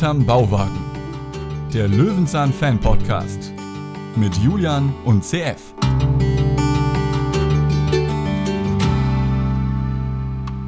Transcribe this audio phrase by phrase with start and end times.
[0.00, 0.80] Hinterm Bauwagen.
[1.74, 3.52] Der Löwenzahn Fan Podcast
[4.16, 5.74] mit Julian und CF.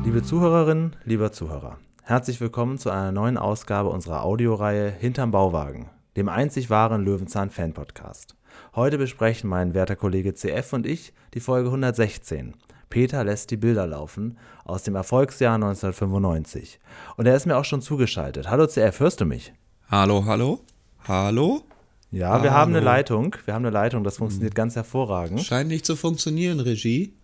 [0.04, 5.88] Liebe Zuhörerinnen, lieber Zuhörer, herzlich willkommen zu einer neuen Ausgabe unserer Audioreihe Hinterm Bauwagen,
[6.18, 8.36] dem einzig wahren Löwenzahn Fan Podcast.
[8.76, 12.52] Heute besprechen mein werter Kollege CF und ich die Folge 116.
[12.92, 16.78] Peter lässt die Bilder laufen aus dem Erfolgsjahr 1995.
[17.16, 18.50] Und er ist mir auch schon zugeschaltet.
[18.50, 19.54] Hallo CF, hörst du mich?
[19.90, 20.60] Hallo, hallo?
[21.08, 21.62] Hallo?
[22.10, 22.60] Ja, wir Hallo.
[22.60, 23.34] haben eine Leitung.
[23.46, 25.40] Wir haben eine Leitung, das funktioniert ganz hervorragend.
[25.40, 27.14] Scheint nicht zu funktionieren, Regie.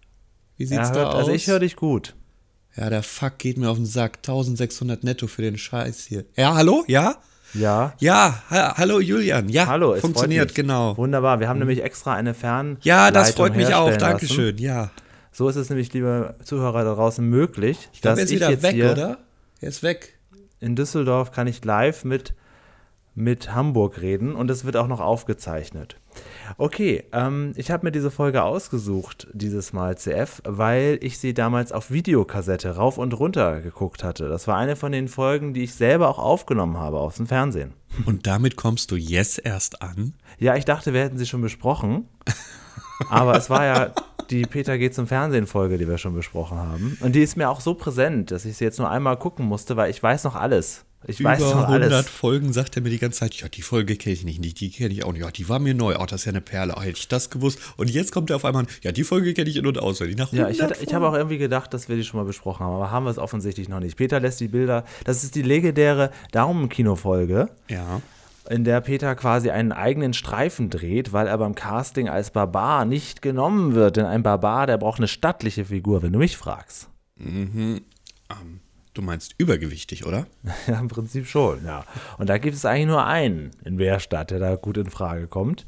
[0.56, 1.14] Wie sieht's da hört, aus?
[1.16, 2.16] also ich höre dich gut.
[2.74, 4.16] Ja, der Fuck geht mir auf den Sack.
[4.26, 6.24] 1600 netto für den Scheiß hier.
[6.34, 6.82] Ja, hallo?
[6.86, 7.16] Ja?
[7.52, 7.92] Ja.
[7.98, 9.50] Ja, ha hallo Julian.
[9.50, 10.96] Ja, Hallo, es funktioniert, genau.
[10.96, 12.78] Wunderbar, wir haben nämlich extra eine Fern.
[12.80, 13.94] Ja, das freut mich auch.
[13.98, 14.56] Dankeschön.
[14.56, 14.62] Lassen.
[14.62, 14.90] Ja.
[15.38, 18.64] So ist es nämlich, liebe Zuhörer da draußen, möglich, Ich glaube, ist ich wieder jetzt
[18.64, 19.18] weg, oder?
[19.60, 20.18] Er ist weg.
[20.58, 22.34] in Düsseldorf kann ich live mit,
[23.14, 25.94] mit Hamburg reden und es wird auch noch aufgezeichnet.
[26.56, 31.70] Okay, ähm, ich habe mir diese Folge ausgesucht, dieses Mal CF, weil ich sie damals
[31.70, 34.28] auf Videokassette rauf und runter geguckt hatte.
[34.28, 37.74] Das war eine von den Folgen, die ich selber auch aufgenommen habe aus dem Fernsehen.
[38.06, 40.14] Und damit kommst du jetzt erst an?
[40.40, 42.08] Ja, ich dachte, wir hätten sie schon besprochen.
[43.10, 43.92] Aber es war ja
[44.30, 46.98] die Peter geht zum Fernsehen-Folge, die wir schon besprochen haben.
[47.00, 49.76] Und die ist mir auch so präsent, dass ich sie jetzt nur einmal gucken musste,
[49.76, 50.84] weil ich weiß noch alles.
[51.06, 52.08] Ich weiß Über noch 100 alles.
[52.08, 54.92] Folgen sagt er mir die ganze Zeit, ja, die Folge kenne ich nicht, die, kenne
[54.92, 55.22] ich auch nicht.
[55.22, 55.94] Ja, die war mir neu.
[55.96, 56.74] Oh, das ist ja eine Perle.
[56.76, 57.60] Oh, hätte ich das gewusst.
[57.76, 60.18] Und jetzt kommt er auf einmal, ja, die Folge kenne ich in- und auswendig.
[60.18, 62.26] Nach Ja, ich, 100 hatte, ich habe auch irgendwie gedacht, dass wir die schon mal
[62.26, 63.96] besprochen haben, aber haben wir es offensichtlich noch nicht.
[63.96, 68.02] Peter lässt die Bilder, das ist die legendäre Daumenkino-Folge, Ja.
[68.50, 73.22] In der Peter quasi einen eigenen Streifen dreht, weil er beim Casting als Barbar nicht
[73.22, 73.96] genommen wird.
[73.96, 76.88] Denn ein Barbar, der braucht eine stattliche Figur, wenn du mich fragst.
[78.94, 80.26] Du meinst übergewichtig, oder?
[80.66, 81.84] Ja, im Prinzip schon, ja.
[82.18, 85.66] Und da gibt es eigentlich nur einen in Wehrstadt, der da gut in Frage kommt.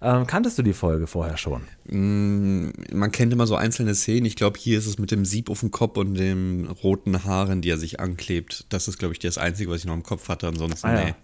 [0.00, 1.62] Ähm, kanntest du die Folge vorher schon?
[1.86, 4.24] Man kennt immer so einzelne Szenen.
[4.26, 7.60] Ich glaube, hier ist es mit dem Sieb auf dem Kopf und den roten Haaren,
[7.60, 8.66] die er sich anklebt.
[8.70, 10.48] Das ist, glaube ich, das Einzige, was ich noch im Kopf hatte.
[10.48, 11.04] Ansonsten, Ah, ja.
[11.06, 11.14] nee.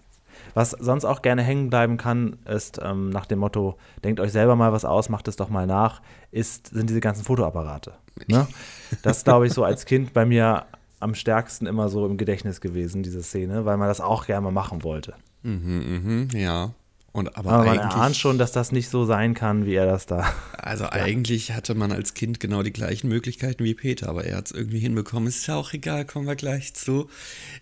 [0.53, 4.55] Was sonst auch gerne hängen bleiben kann, ist ähm, nach dem Motto, denkt euch selber
[4.55, 6.01] mal was aus, macht es doch mal nach,
[6.31, 7.93] ist, sind diese ganzen Fotoapparate.
[8.27, 8.47] Ne?
[9.03, 10.65] Das glaube ich so als Kind bei mir
[10.99, 14.51] am stärksten immer so im Gedächtnis gewesen, diese Szene, weil man das auch gerne mal
[14.51, 15.13] machen wollte.
[15.43, 16.71] Mhm, ja.
[17.11, 20.05] Und aber, Aber man erahnt schon, dass das nicht so sein kann, wie er das
[20.05, 20.31] da.
[20.57, 24.47] also eigentlich hatte man als Kind genau die gleichen Möglichkeiten wie Peter, aber er hat
[24.47, 25.27] es irgendwie hinbekommen.
[25.27, 27.09] Ist ja auch egal, kommen wir gleich zu.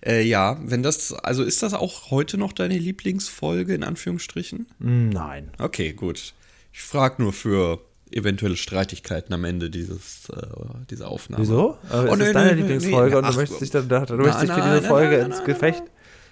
[0.05, 4.67] Äh, ja, wenn das, also ist das auch heute noch deine Lieblingsfolge in Anführungsstrichen?
[4.81, 5.49] Hm, Nein.
[5.59, 6.33] Okay, gut.
[6.73, 7.79] Ich frage nur für
[8.11, 10.41] eventuelle Streitigkeiten am Ende dieses, äh,
[10.89, 11.43] dieser Aufnahme.
[11.43, 11.77] Wieso?
[11.89, 13.89] Aber Oh, es nee, ist deine nee, Lieblingsfolge nee, und du ach, möchtest dich dann,
[13.89, 15.83] du nein, möchtest dich für diese Folge ins Gefecht.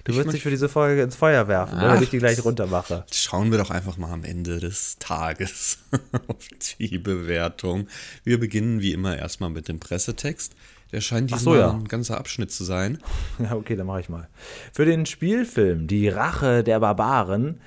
[0.06, 1.82] Du Ich würdest dich für diese Folge ins Feuer werfen, Ach.
[1.82, 3.04] damit ich die gleich runtermache.
[3.12, 5.80] Schauen wir doch einfach mal am Ende des Tages
[6.28, 6.48] auf
[6.80, 7.88] die Bewertung.
[8.24, 10.54] Wir beginnen wie immer erstmal mit dem Pressetext.
[10.92, 11.72] Der scheint Ach so, diesmal ja.
[11.74, 13.00] ein ganzer Abschnitt zu sein.
[13.40, 14.30] Ja, okay, dann mache ich mal.
[14.72, 17.60] Für den Spielfilm Die Rache der Barbaren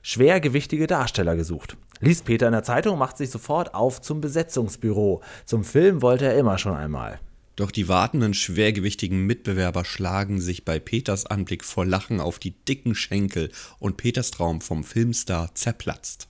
[0.00, 1.76] schwergewichtige Darsteller gesucht.
[2.00, 5.20] Liest Peter in der Zeitung, macht sich sofort auf zum Besetzungsbüro.
[5.44, 7.20] Zum Film wollte er immer schon einmal.
[7.58, 12.94] Doch die wartenden schwergewichtigen Mitbewerber schlagen sich bei Peters Anblick vor Lachen auf die dicken
[12.94, 16.28] Schenkel und Peters Traum vom Filmstar zerplatzt.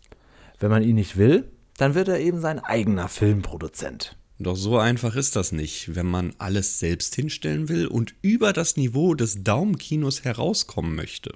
[0.58, 1.44] Wenn man ihn nicht will,
[1.76, 4.16] dann wird er eben sein eigener Filmproduzent.
[4.38, 8.78] Doch so einfach ist das nicht, wenn man alles selbst hinstellen will und über das
[8.78, 11.34] Niveau des Daumenkinos herauskommen möchte.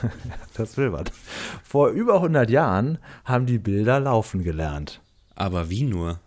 [0.54, 1.04] Das will man.
[1.62, 5.00] Vor über 100 Jahren haben die Bilder laufen gelernt.
[5.36, 6.18] Aber wie nur?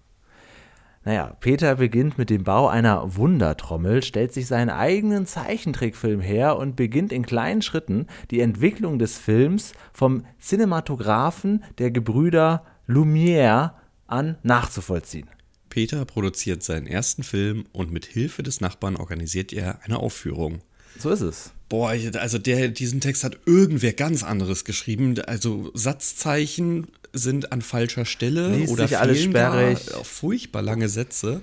[1.03, 6.75] Naja, Peter beginnt mit dem Bau einer Wundertrommel, stellt sich seinen eigenen Zeichentrickfilm her und
[6.75, 13.71] beginnt in kleinen Schritten die Entwicklung des Films vom Cinematographen der Gebrüder Lumière
[14.05, 15.27] an nachzuvollziehen.
[15.69, 20.59] Peter produziert seinen ersten Film und mit Hilfe des Nachbarn organisiert er eine Aufführung.
[20.99, 21.51] So ist es.
[21.69, 25.17] Boah, also der, diesen Text hat irgendwer ganz anderes geschrieben.
[25.21, 29.77] Also Satzzeichen sind an falscher Stelle Liest oder sich alles sperrig.
[30.03, 31.41] furchtbar lange Sätze,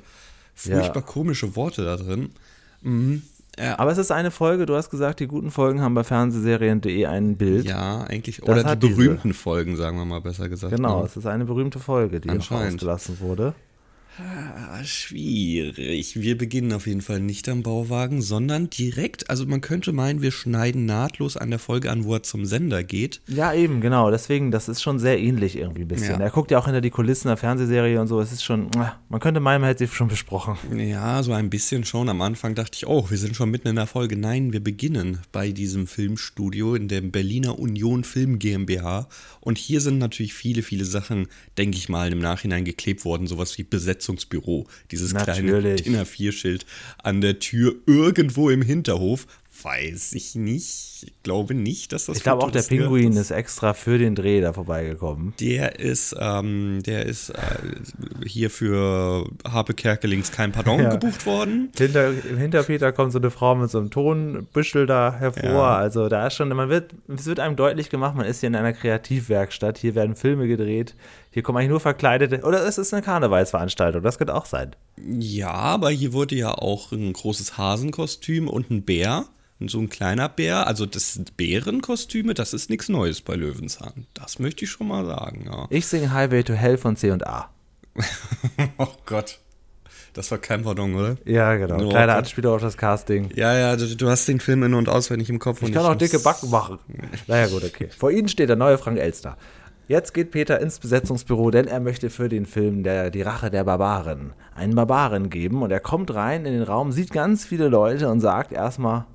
[0.54, 1.02] furchtbar Ja.
[1.02, 2.30] komische Worte da drin.
[3.76, 7.36] Aber es ist eine Folge, du hast gesagt, die guten Folgen haben bei Fernsehserien.de ein
[7.36, 7.66] Bild.
[7.66, 8.36] Ja, eigentlich.
[8.38, 8.94] Das Oder die diese.
[8.96, 10.74] berühmten Folgen, sagen wir mal besser gesagt.
[10.74, 11.06] Genau, ne?
[11.06, 13.54] es ist eine berühmte Folge, die ausgelassen wurde.
[14.20, 16.20] Ah, schwierig.
[16.20, 20.32] Wir beginnen auf jeden Fall nicht am Bauwagen, sondern direkt, also man könnte meinen, wir
[20.32, 23.20] schneiden nahtlos an der Folge an, wo er zum Sender geht.
[23.28, 24.10] Ja, eben, genau.
[24.10, 26.18] Deswegen, das ist schon sehr ähnlich irgendwie ein bisschen.
[26.18, 26.20] Ja.
[26.20, 28.20] Er guckt ja auch hinter die Kulissen der Fernsehserie und so.
[28.20, 30.56] Es ist schon, ah, man könnte meinen, man hätte sie schon besprochen.
[30.76, 32.08] Ja, so ein bisschen schon.
[32.08, 34.16] Am Anfang dachte ich, oh, wir sind schon mitten in der Folge.
[34.16, 39.08] Nein, wir beginnen bei diesem Filmstudio in der Berliner Union Film GmbH.
[39.40, 43.28] Und hier sind natürlich viele, viele Sachen, denke ich mal, im Nachhinein geklebt worden.
[43.28, 43.64] Sowas wie
[44.08, 44.66] Besetzungsbüro.
[44.90, 45.82] Dieses kleine Natürlich.
[45.82, 46.66] DIN A4-Schild
[47.02, 49.26] an der Tür irgendwo im Hinterhof.
[49.60, 51.02] Weiß ich nicht.
[51.04, 52.62] Ich glaube nicht, dass das Ich glaube auch, der.
[52.62, 55.34] Pinguin ist extra für den Dreh da vorbeigekommen.
[55.40, 57.34] Der ist, ähm, der ist äh,
[58.24, 60.90] hier für Harpe Kerkelings kein Pardon Ja.
[60.94, 61.70] gebucht worden.
[61.76, 65.42] Hinter, hinter Peter kommt so eine Frau mit so einem Tonbüschel da hervor.
[65.50, 65.76] Ja.
[65.76, 68.54] Also da ist schon, man wird, es wird einem deutlich gemacht, man ist hier in
[68.54, 70.94] einer Kreativwerkstatt, hier werden Filme gedreht,
[71.30, 74.74] hier kommen eigentlich nur Verkleidete, oder es ist eine Karnevalsveranstaltung, das könnte auch sein.
[75.18, 79.26] Ja, aber hier wurde ja auch ein großes Hasenkostüm und ein Bär.
[79.60, 80.68] Und so ein kleiner Bär.
[80.68, 84.06] Also das sind Bärenkostüme, das ist nichts Neues bei Löwenzahn.
[84.14, 85.66] Das möchte ich schon mal sagen, ja.
[85.70, 87.48] Ich singe Highway to Hell von C&A.
[88.78, 89.38] Oh Gott.
[90.12, 91.16] Das war kein Pardon, oder?
[91.24, 91.84] Ja, genau.
[91.84, 92.14] Oh Kleiner.
[92.16, 93.30] Anspieler auf das Casting.
[93.34, 95.58] Ja, ja, du, du hast den Film in- und auswendig im Kopf.
[95.62, 96.78] Ich und kann auch muss- dicke Backen machen.
[97.26, 97.88] Naja, gut, okay.
[97.96, 99.36] Vor Ihnen steht der neue Frank Elster.
[99.88, 103.64] Jetzt geht Peter ins Besetzungsbüro, denn er möchte für den Film der, Die Rache der
[103.64, 105.62] Barbaren einen Barbaren geben.
[105.62, 109.06] Und er kommt rein in den Raum, sieht ganz viele Leute und sagt erstmal: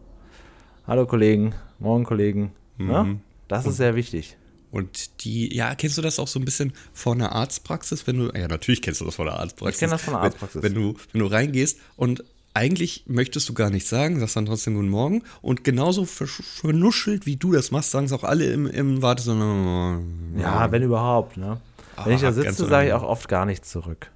[0.87, 2.53] Hallo Kollegen, morgen Kollegen.
[2.79, 3.07] Ja?
[3.47, 4.35] Das ist sehr wichtig.
[4.71, 8.31] Und die, ja, kennst du das auch so ein bisschen von der Arztpraxis, wenn du,
[8.35, 9.75] ja, natürlich kennst du das von der Arztpraxis.
[9.75, 10.63] Ich kenn das von der Arztpraxis.
[10.63, 14.45] Wenn, wenn, du, wenn du reingehst und eigentlich möchtest du gar nichts sagen, sagst dann
[14.45, 18.67] trotzdem Guten Morgen und genauso vernuschelt, wie du das machst, sagen es auch alle im,
[18.67, 19.99] im Wartezimmer.
[20.37, 21.37] Ja, wenn überhaupt.
[21.37, 21.59] Ne?
[22.03, 24.11] Wenn ich Ah, da ganz sitze, sage ich auch oft gar nichts zurück.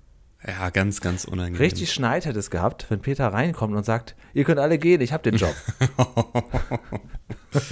[0.45, 1.59] Ja, ganz, ganz unangenehm.
[1.61, 5.11] Richtig Schneid hätte es gehabt, wenn Peter reinkommt und sagt: Ihr könnt alle gehen, ich
[5.11, 5.55] habe den Job.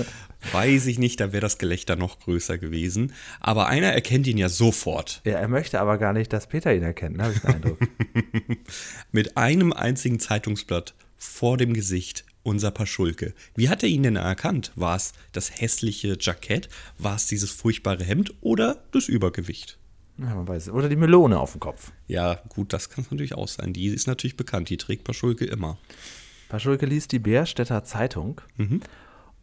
[0.51, 3.13] Weiß ich nicht, da wäre das Gelächter noch größer gewesen.
[3.39, 5.21] Aber einer erkennt ihn ja sofort.
[5.25, 7.79] ja, er möchte aber gar nicht, dass Peter ihn erkennt, ne, habe ich den Eindruck.
[9.11, 13.33] Mit einem einzigen Zeitungsblatt vor dem Gesicht unser Paschulke.
[13.55, 14.71] Wie hat er ihn denn erkannt?
[14.75, 16.69] War es das hässliche Jackett?
[16.97, 19.79] War es dieses furchtbare Hemd oder das Übergewicht?
[20.17, 20.69] Ja, man weiß.
[20.69, 21.91] Oder die Melone auf dem Kopf.
[22.07, 23.73] Ja, gut, das kann es natürlich auch sein.
[23.73, 24.69] Die ist natürlich bekannt.
[24.69, 25.77] Die trägt Paschulke immer.
[26.47, 28.39] Paschulke liest die Bärstädter Zeitung.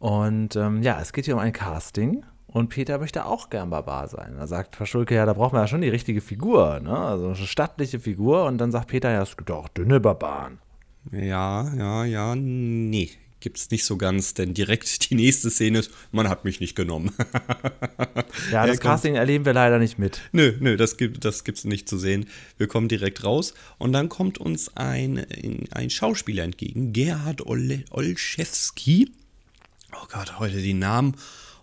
[0.03, 2.25] Und ähm, ja, es geht hier um ein Casting.
[2.47, 4.35] Und Peter möchte auch gern Barbar sein.
[4.37, 6.97] Da sagt Paschulke, ja, da braucht man ja schon die richtige Figur, ne?
[6.97, 8.43] Also eine stattliche Figur.
[8.43, 10.59] Und dann sagt Peter, ja, es gibt auch dünne Barbaren.
[11.13, 13.11] Ja, ja, ja, nee.
[13.39, 17.11] Gibt's nicht so ganz, denn direkt die nächste Szene ist, man hat mich nicht genommen.
[18.51, 20.19] Ja, das Casting erleben wir leider nicht mit.
[20.31, 22.25] Nö, nö, das gibt das gibt's nicht zu sehen.
[22.57, 25.25] Wir kommen direkt raus und dann kommt uns ein,
[25.71, 29.11] ein Schauspieler entgegen, Gerhard Olszewski.
[29.93, 31.15] Oh Gott, heute die Namen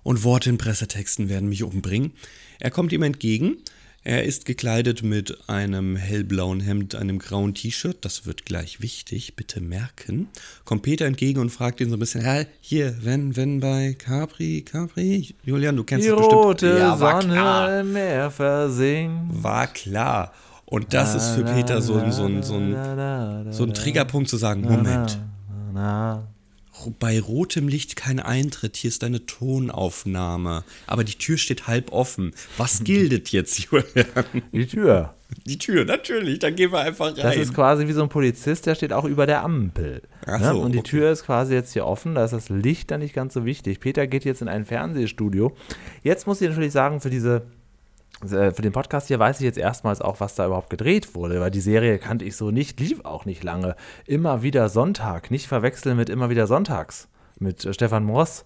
[0.03, 2.13] und Worte in Pressetexten werden mich umbringen.
[2.59, 3.57] Er kommt ihm entgegen.
[4.03, 7.99] Er ist gekleidet mit einem hellblauen Hemd, einem grauen T-Shirt.
[8.03, 10.29] Das wird gleich wichtig, bitte merken.
[10.65, 14.63] Kommt Peter entgegen und fragt ihn so ein bisschen, ja, hier, wenn, wenn bei Capri,
[14.63, 16.41] Capri, Julian, du kennst Die das bestimmt.
[16.43, 17.81] rote Ja, war Sonne klar.
[17.81, 19.43] im Meer versinkt.
[19.43, 20.33] War klar.
[20.65, 24.39] Und das ist für Peter so ein, so ein, so ein, so ein Triggerpunkt zu
[24.39, 25.19] sagen, Moment,
[25.75, 26.27] Na,
[26.99, 30.65] bei rotem Licht kein Eintritt, hier ist eine Tonaufnahme.
[30.87, 32.33] Aber die Tür steht halb offen.
[32.57, 34.07] Was gilt jetzt, Julian?
[34.53, 35.15] die Tür.
[35.47, 37.23] Die Tür, natürlich, dann gehen wir einfach rein.
[37.23, 40.03] Das ist quasi wie so ein Polizist, der steht auch über der Ampel.
[40.27, 40.51] Ach ne?
[40.51, 40.91] so, Und die okay.
[40.91, 43.79] Tür ist quasi jetzt hier offen, da ist das Licht dann nicht ganz so wichtig.
[43.79, 45.57] Peter geht jetzt in ein Fernsehstudio.
[46.03, 47.43] Jetzt muss ich natürlich sagen, für diese
[48.23, 51.51] für den Podcast hier weiß ich jetzt erstmals auch, was da überhaupt gedreht wurde, weil
[51.51, 53.77] die Serie kannte ich so nicht, lief auch nicht lange.
[54.07, 57.09] Immer wieder Sonntag, nicht verwechseln mit immer wieder Sonntags
[57.41, 58.45] mit äh, Stefan Moss.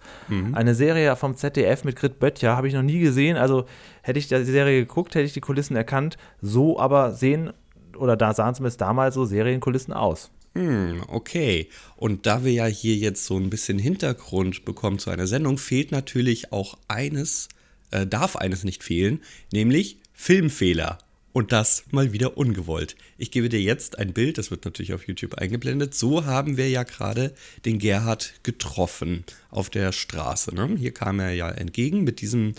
[0.52, 3.36] Eine Serie vom ZDF mit Grit Böttcher habe ich noch nie gesehen.
[3.36, 3.66] Also
[4.02, 6.16] hätte ich die Serie geguckt, hätte ich die Kulissen erkannt.
[6.40, 7.52] So aber sehen
[7.96, 10.30] oder da sahen zumindest damals so Serienkulissen aus.
[10.54, 11.68] Hm, okay.
[11.96, 15.90] Und da wir ja hier jetzt so ein bisschen Hintergrund bekommen zu einer Sendung, fehlt
[15.90, 17.48] natürlich auch eines,
[17.94, 19.20] äh, darf eines nicht fehlen,
[19.52, 20.98] nämlich Filmfehler.
[21.32, 22.94] Und das mal wieder ungewollt.
[23.18, 25.92] Ich gebe dir jetzt ein Bild, das wird natürlich auf YouTube eingeblendet.
[25.92, 27.34] So haben wir ja gerade
[27.64, 30.54] den Gerhard getroffen auf der Straße.
[30.54, 30.76] Ne?
[30.78, 32.54] Hier kam er ja entgegen mit diesem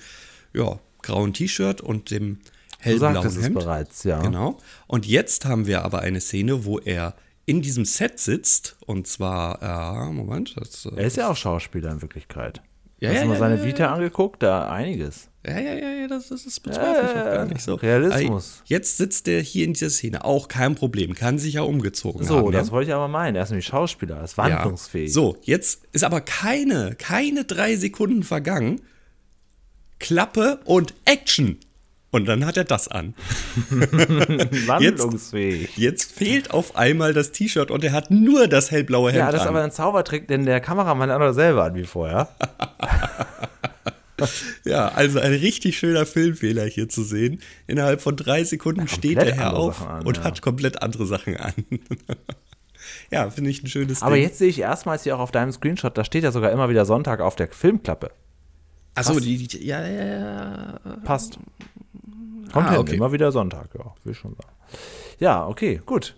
[0.54, 2.40] ja, grauen T-Shirt und dem
[2.80, 3.56] hellblauen sagtest es Hemd.
[3.56, 4.22] bereits, ja.
[4.22, 4.58] Genau.
[4.88, 7.16] Und jetzt haben wir aber eine Szene, wo er
[7.46, 8.76] in diesem Set sitzt.
[8.86, 12.62] Und zwar, äh, Moment, das, Er ist ja auch Schauspieler in Wirklichkeit.
[13.06, 14.44] Ja, Hast ja, du mal ja, seine ja, Vita angeguckt?
[14.44, 15.30] Da einiges.
[15.46, 17.76] Ja, ja, ja, ja das, das, das bezweifle ich auch gar nicht so.
[17.76, 18.62] Realismus.
[18.66, 22.38] Jetzt sitzt der hier in dieser Szene, auch kein Problem, kann sich ja umgezogen So,
[22.38, 22.52] haben.
[22.52, 22.74] das ja?
[22.74, 23.36] wollte ich aber meinen.
[23.36, 24.44] Er ist nämlich Schauspieler, er ist Ja.
[24.44, 25.14] wandlungsfähig.
[25.14, 28.82] So, jetzt ist aber keine, keine drei Sekunden vergangen.
[30.00, 31.58] Klappe und Action.
[32.16, 33.14] Und dann hat er das an.
[33.70, 35.76] wandlungsfähig.
[35.76, 39.42] Jetzt fehlt auf einmal das T-Shirt und er hat nur das hellblaue Hemd Ja, das
[39.42, 39.50] ist an.
[39.50, 42.30] aber ein Zaubertrick, denn der Kameramann hat doch selber an wie vorher.
[44.64, 47.42] Ja, also ein richtig schöner Filmfehler hier zu sehen.
[47.68, 50.24] Innerhalb von drei Sekunden steht der Herr auf an, und ja.
[50.24, 51.52] hat komplett andere Sachen an.
[53.12, 54.24] ja, finde ich ein schönes Aber Ding.
[54.24, 56.86] jetzt sehe ich erstmals hier auch auf deinem Screenshot, da steht ja sogar immer wieder
[56.86, 58.10] Sonntag auf der Filmklappe.
[58.96, 60.80] Achso, die, die, ja, ja, ja.
[61.04, 61.38] Passt.
[62.56, 62.96] Kommt Ah, hin, okay.
[62.96, 64.54] immer wieder Sonntag, ja, will schon sagen.
[65.20, 66.16] Ja, okay, gut.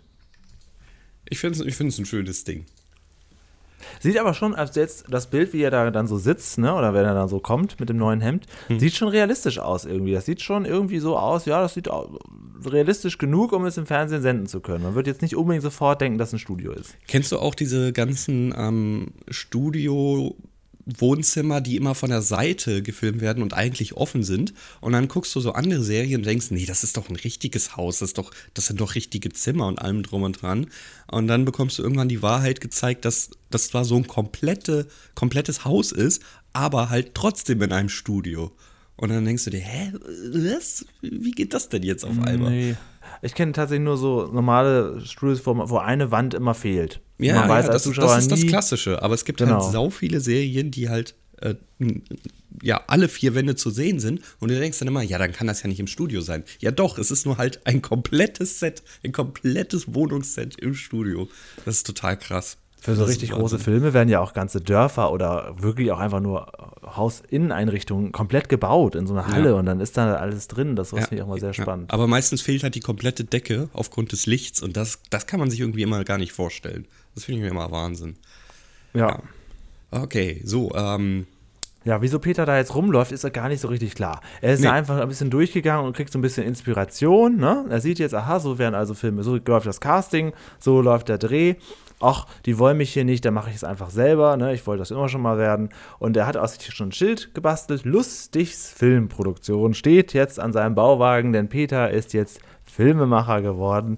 [1.28, 2.66] Ich finde es ich find's ein schönes Ding.
[4.00, 6.94] Sieht aber schon, als jetzt das Bild, wie er da dann so sitzt, ne, oder
[6.94, 8.80] wenn er dann so kommt mit dem neuen Hemd, Hm.
[8.80, 10.14] sieht schon realistisch aus irgendwie.
[10.14, 12.20] Das sieht schon irgendwie so aus, ja, das sieht au-
[12.66, 14.84] realistisch genug, um es im Fernsehen senden zu können.
[14.84, 16.96] Man wird jetzt nicht unbedingt sofort denken, dass es ein Studio ist.
[17.08, 19.14] Kennst du auch diese ganzen ähm,
[20.88, 24.54] Studio-Wohnzimmer, die immer von der Seite gefilmt werden und eigentlich offen sind?
[24.82, 27.76] Und dann guckst du so andere Serien und denkst, nee, das ist doch ein richtiges
[27.76, 30.68] Haus, das, ist doch, das sind doch richtige Zimmer und allem drum und dran.
[31.12, 35.66] Und dann bekommst du irgendwann die Wahrheit gezeigt, dass das zwar so ein komplette, komplettes
[35.66, 36.22] Haus ist,
[36.54, 38.52] aber halt trotzdem in einem Studio.
[38.96, 39.94] Und dann denkst du dir, hä,
[40.34, 40.86] was?
[41.02, 42.52] Wie geht das denn jetzt auf einmal?
[42.52, 42.76] Nee.
[43.22, 47.02] Ich kenne tatsächlich nur so normale Studios, wo, wo eine Wand immer fehlt.
[47.20, 49.02] Ja, Man weiß ja als das, das ist das Klassische.
[49.02, 49.62] Aber es gibt Genau.
[49.64, 51.56] halt sau viele Serien, die halt äh,
[52.62, 54.22] ja alle vier Wände zu sehen sind.
[54.40, 56.44] Und du denkst dann immer, ja, dann kann das ja nicht im Studio sein.
[56.60, 61.28] Ja, doch, es ist nur halt ein komplettes Set, ein komplettes Wohnungsset im Studio.
[61.66, 62.58] Das ist total krass.
[62.88, 63.60] Für so richtig große.
[63.60, 66.48] Filme werden ja auch ganze Dörfer oder wirklich auch einfach nur
[66.86, 70.76] Hausinneneinrichtungen komplett gebaut in so einer Halle und dann ist da alles drin.
[70.78, 71.54] Das finde ich auch mal sehr ja.
[71.54, 71.92] spannend.
[71.92, 75.50] Aber meistens fehlt halt die komplette Decke aufgrund des Lichts und das, das kann man
[75.50, 76.88] sich irgendwie immer gar nicht vorstellen.
[77.14, 78.16] Das finde ich mir immer Wahnsinn.
[78.94, 79.22] Ja.
[79.92, 81.28] Okay, so, ähm,
[81.84, 84.22] Ja, wieso Peter da jetzt rumläuft, ist ja gar nicht so richtig klar.
[84.42, 84.68] Er ist Nee.
[84.68, 87.38] einfach ein bisschen durchgegangen und kriegt so ein bisschen Inspiration.
[87.38, 87.66] Ne?
[87.70, 91.18] Er sieht jetzt, aha, so werden also Filme, so läuft das Casting, so läuft der
[91.18, 91.56] Dreh.
[92.00, 94.38] Ach, die wollen mich hier nicht, dann mache ich es einfach selber.
[94.38, 94.54] Ne?
[94.54, 95.70] Ich wollte das immer schon mal werden.
[95.98, 97.86] Und er hat aus sich schon ein Schild gebastelt.
[97.86, 103.98] Lustigs Filmproduktion steht jetzt an seinem Bauwagen, denn Peter ist jetzt Filmemacher geworden.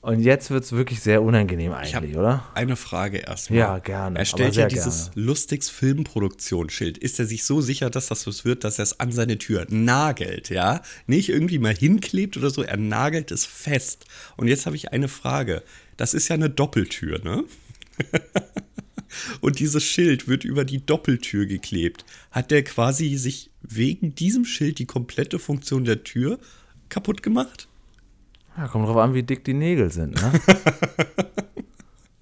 [0.00, 2.44] Und jetzt wird es wirklich sehr unangenehm eigentlich, oder?
[2.54, 3.58] eine Frage erstmal.
[3.58, 6.98] Ja, gerne, Er stellt ja dieses Lustigs Filmproduktionsschild.
[6.98, 9.66] Ist er sich so sicher, dass das was wird, dass er es an seine Tür
[9.68, 10.82] nagelt, ja?
[11.08, 14.06] Nicht irgendwie mal hinklebt oder so, er nagelt es fest.
[14.36, 15.64] Und jetzt habe ich eine Frage.
[15.98, 17.44] Das ist ja eine Doppeltür, ne?
[19.40, 22.04] Und dieses Schild wird über die Doppeltür geklebt.
[22.30, 26.38] Hat der quasi sich wegen diesem Schild die komplette Funktion der Tür
[26.88, 27.66] kaputt gemacht?
[28.56, 30.32] Ja, kommt drauf an, wie dick die Nägel sind, ne?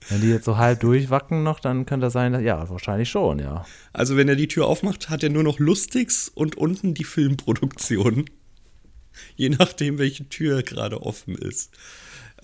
[0.09, 3.41] Wenn die jetzt so halb durchwacken noch, dann könnte das sein, dass, ja, wahrscheinlich schon,
[3.41, 3.67] ja.
[3.93, 8.25] Also wenn er die Tür aufmacht, hat er nur noch Lustigs und unten die Filmproduktion.
[9.35, 11.77] Je nachdem, welche Tür gerade offen ist.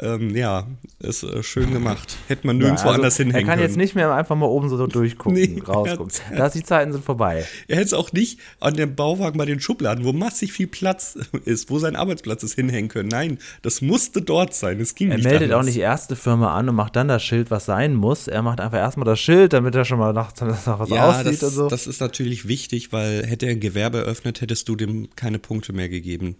[0.00, 0.66] Ähm, ja,
[1.00, 2.16] ist äh, schön gemacht.
[2.28, 3.68] Hätte man nirgendwo Ja, also, anders hinhängen Er kann können.
[3.68, 6.10] jetzt nicht mehr einfach mal oben so durchgucken, Nee, rausgucken.
[6.30, 7.44] er- Da die Zeiten sind vorbei.
[7.68, 11.18] Er hätte es auch nicht an dem Bauwagen bei den Schubladen, wo massig viel Platz
[11.44, 13.10] ist, wo sein Arbeitsplatz ist, hinhängen können.
[13.10, 14.80] Nein, das musste dort sein.
[14.80, 15.66] Es ging Er nicht meldet auch anders.
[15.74, 18.28] nicht erst die Firma an und macht dann das Schild, was sein muss.
[18.28, 21.26] Er macht einfach erstmal das Schild, damit er schon mal nachts nach was Ja, aussieht
[21.26, 21.68] das, und so.
[21.68, 25.74] das ist natürlich wichtig, weil hätte er ein Gewerbe eröffnet, hättest du dem keine Punkte
[25.74, 26.36] mehr gegeben.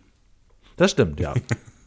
[0.78, 1.35] Das stimmt, ja.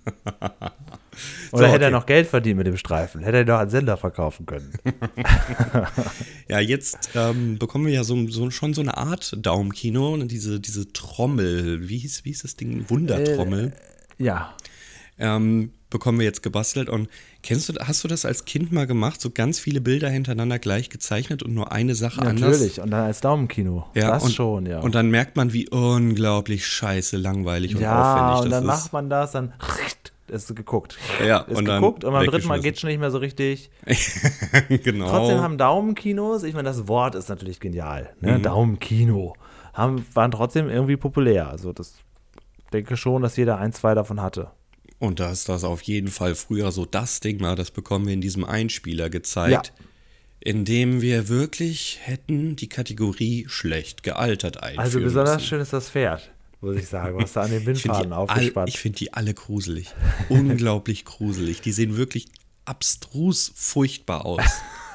[1.51, 1.91] Oder So, hätte er okay.
[1.91, 3.21] noch Geld verdient mit dem Streifen?
[3.23, 4.73] Hätte er doch einen Sender verkaufen können.
[6.47, 10.59] Ja, jetzt ähm, bekommen wir ja so, so, schon so eine Art Daumenkino und diese,
[10.59, 12.85] diese Trommel, wie hieß, wie hieß das Ding?
[12.87, 13.73] Wundertrommel.
[14.19, 14.55] Ja.
[15.17, 16.89] ähm, bekommen wir jetzt gebastelt.
[16.89, 17.09] Und
[17.45, 19.21] kennst du, hast du das als Kind mal gemacht?
[19.21, 22.59] So ganz viele Bilder hintereinander gleich gezeichnet und nur eine Sache anders?
[22.59, 22.81] Natürlich.
[22.81, 23.85] Und dann als Daumenkino.
[23.93, 24.79] Ja, das und, schon, ja.
[24.79, 28.83] Und dann merkt man, wie unglaublich scheiße, langweilig und ja, aufwendig und das dann ist.
[28.83, 29.53] macht man das, dann
[30.27, 30.97] ist geguckt.
[31.25, 33.69] Ja, ist und dann geguckt und beim dritten Mal geht schon nicht mehr so richtig.
[34.83, 35.09] genau.
[35.09, 38.09] Trotzdem haben Daumenkinos, ich meine, das Wort ist natürlich genial.
[38.21, 38.27] Mhm.
[38.27, 38.39] Ne?
[38.39, 39.35] Daumenkino.
[39.73, 41.49] Haben, waren trotzdem irgendwie populär.
[41.49, 41.93] Also das
[42.73, 44.49] denke schon, dass jeder ein, zwei davon hatte.
[45.05, 48.13] Und da ist das auf jeden Fall früher so das Ding mal, das bekommen wir
[48.13, 49.73] in diesem Einspieler gezeigt,
[50.39, 55.47] in dem wir wirklich hätten die Kategorie schlecht gealtert einführen Also besonders müssen.
[55.47, 56.31] schön ist das Pferd,
[56.61, 58.69] muss ich sagen, was da an den finde Bindfaden die, all, aufgespannt.
[58.69, 59.87] ich find die alle gruselig.
[60.29, 61.61] Unglaublich gruselig.
[61.61, 62.27] Die sehen wirklich
[62.65, 64.41] abstrus furchtbar aus.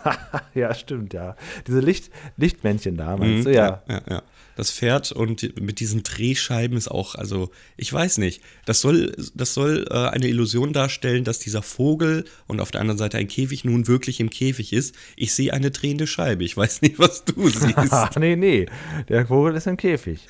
[0.54, 1.36] ja, stimmt, ja.
[1.66, 3.54] Diese Licht, Lichtmännchen da, meinst Mhm, du?
[3.54, 3.82] Ja.
[3.88, 4.22] ja, ja.
[4.60, 9.54] Das Pferd und mit diesen Drehscheiben ist auch, also ich weiß nicht, das soll, das
[9.54, 13.64] soll äh, eine Illusion darstellen, dass dieser Vogel und auf der anderen Seite ein Käfig
[13.64, 14.94] nun wirklich im Käfig ist.
[15.16, 16.44] Ich sehe eine drehende Scheibe.
[16.44, 17.74] Ich weiß nicht, was du siehst.
[17.74, 18.66] Ach, nee, nee.
[19.08, 20.26] Der Vogel ist im Käfig.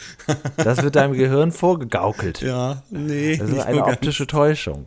[0.57, 2.41] Das wird deinem Gehirn vorgegaukelt.
[2.41, 3.37] ja, nee.
[3.37, 3.97] Das ist eine nur ganz.
[3.97, 4.87] optische Täuschung.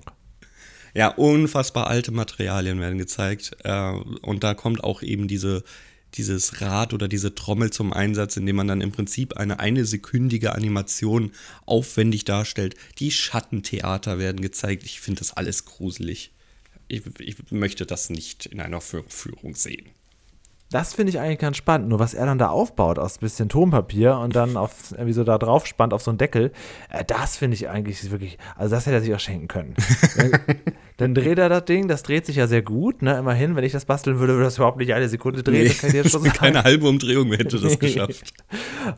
[0.93, 3.57] Ja, unfassbar alte Materialien werden gezeigt.
[3.65, 5.65] Äh, und da kommt auch eben diese,
[6.17, 10.53] dieses Rad oder diese Trommel zum Einsatz, indem man dann im Prinzip eine eine sekündige
[10.55, 11.31] Animation
[11.65, 12.75] aufwendig darstellt.
[12.99, 14.83] Die Schattentheater werden gezeigt.
[14.83, 16.31] Ich finde das alles gruselig.
[16.87, 19.87] Ich, ich möchte das nicht in einer Führ- Führung sehen.
[20.73, 21.89] Das finde ich eigentlich ganz spannend.
[21.89, 25.37] Nur was er dann da aufbaut aus bisschen Tonpapier und dann auf, irgendwie so da
[25.37, 26.51] drauf spannt auf so einen Deckel,
[26.89, 29.75] äh, das finde ich eigentlich wirklich, also das hätte er sich auch schenken können.
[30.97, 33.19] dann dreht er das Ding, das dreht sich ja sehr gut, ne?
[33.19, 36.09] Immerhin, wenn ich das basteln würde, würde das überhaupt nicht eine Sekunde drehen, das dir
[36.09, 36.33] schon sagen.
[36.33, 38.33] keine halbe Umdrehung mehr hätte das geschafft.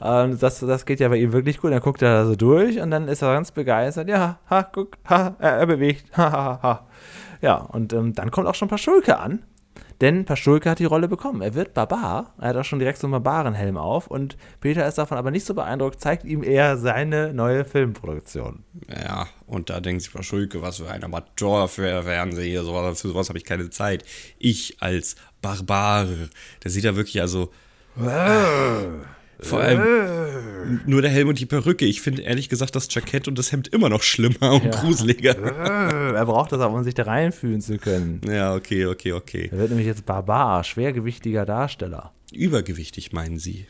[0.01, 1.73] Ähm, das, das geht ja bei ihm wirklich gut.
[1.73, 4.07] Dann guckt er da so durch und dann ist er ganz begeistert.
[4.07, 6.05] Ja, ha, guck, ha, er, er bewegt.
[6.15, 6.87] Ha, ha, ha, ha.
[7.41, 9.43] Ja, und ähm, dann kommt auch schon Paschulke an.
[10.01, 11.41] Denn Paschulke hat die Rolle bekommen.
[11.41, 12.33] Er wird Barbar.
[12.39, 14.07] Er hat auch schon direkt so einen Barbarenhelm auf.
[14.07, 18.63] Und Peter ist davon aber nicht so beeindruckt, zeigt ihm eher seine neue Filmproduktion.
[18.89, 23.07] Ja, und da denkt sich Frau Schulke, was für ein Amateur für Fernseher, sowas, für
[23.07, 24.03] sowas habe ich keine Zeit.
[24.37, 26.29] Ich als Barbare,
[26.63, 27.51] der sieht ja wirklich also.
[29.39, 31.85] Vor allem nur der Helm und die Perücke.
[31.85, 35.35] Ich finde ehrlich gesagt das Jackett und das Hemd immer noch schlimmer und gruseliger.
[35.37, 38.21] Äh, er braucht das auch, um sich da reinfühlen zu können.
[38.27, 39.49] Ja, okay, okay, okay.
[39.51, 42.13] Er wird nämlich jetzt Barbar, schwergewichtiger Darsteller.
[42.33, 43.67] Übergewichtig meinen Sie?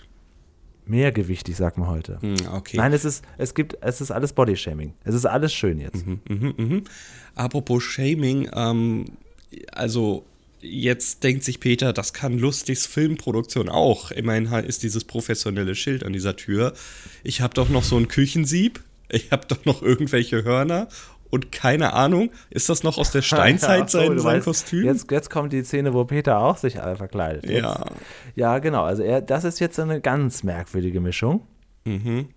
[0.85, 2.19] Mehrgewichtig, sagt man heute.
[2.21, 2.77] Hm, okay.
[2.77, 4.93] Nein, es ist, es gibt, es ist alles Bodyshaming.
[5.03, 6.05] Es ist alles schön jetzt.
[7.33, 9.05] Apropos Shaming, ähm,
[9.71, 10.25] also
[10.65, 14.11] jetzt denkt sich Peter, das kann Lustigs Filmproduktion auch.
[14.11, 16.73] Immerhin ist dieses professionelle Schild an dieser Tür.
[17.23, 20.87] Ich habe doch noch so ein Küchensieb, ich habe doch noch irgendwelche Hörner
[21.29, 24.85] und keine Ahnung, ist das noch aus der Steinzeit so, sein, sein weißt, Kostüm?
[24.85, 27.45] Jetzt, jetzt kommt die Szene, wo Peter auch sich alle verkleidet.
[27.45, 27.61] Jetzt.
[27.61, 27.85] ja,
[28.35, 28.83] Ja, genau.
[28.83, 31.45] Also er, das ist jetzt eine ganz merkwürdige Mischung.
[31.83, 32.29] Mhm.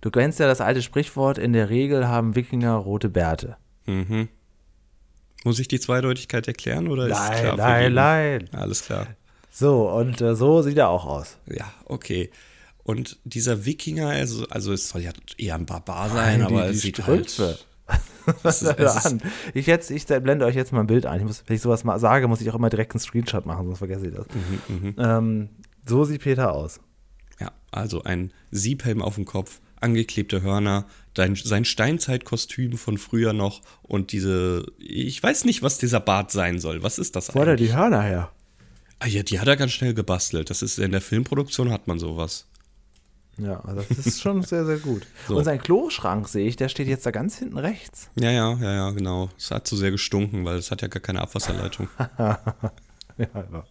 [0.00, 3.56] Du kennst ja das alte Sprichwort, in der Regel haben Wikinger rote Bärte.
[5.44, 7.52] Muss ich die Zweideutigkeit erklären oder ist Nein, klar?
[7.52, 7.94] für nein, jeden?
[7.94, 8.48] nein.
[8.52, 9.06] Alles klar.
[9.50, 11.36] So, und äh, so sieht er auch aus.
[11.46, 12.30] Ja, okay.
[12.84, 16.98] Und dieser Wikinger, also, also es soll ja eher ein Barbar sein, aber es sieht
[16.98, 17.58] Strümpfe.
[17.88, 18.00] halt.
[18.44, 19.22] Es ist, ist, an.
[19.54, 21.20] Ich, jetzt, ich blende euch jetzt mal ein Bild ein.
[21.20, 23.66] Ich muss, wenn ich sowas mal sage, muss ich auch immer direkt einen Screenshot machen,
[23.66, 24.26] sonst vergesse ich das.
[24.68, 25.48] Mhm, ähm,
[25.84, 26.80] so sieht Peter aus.
[27.40, 33.62] ja, also ein Siebhelm auf dem Kopf, angeklebte Hörner, dein, sein Steinzeitkostüm von früher noch
[33.82, 36.82] und diese, ich weiß nicht, was dieser Bart sein soll.
[36.82, 37.70] Was ist das Wo hat er eigentlich?
[37.70, 38.30] die Hörner her?
[38.98, 40.48] Ah, ja, die hat er ganz schnell gebastelt.
[40.50, 42.46] Das ist in der Filmproduktion hat man sowas.
[43.38, 45.06] Ja, das ist schon sehr, sehr gut.
[45.26, 45.36] So.
[45.38, 48.10] Und sein Kloschrank sehe ich, der steht jetzt da ganz hinten rechts.
[48.14, 49.30] Ja, ja, ja, ja, genau.
[49.36, 51.88] Es hat zu sehr gestunken, weil es hat ja gar keine Abwasserleitung.
[53.18, 53.64] Ja, ja.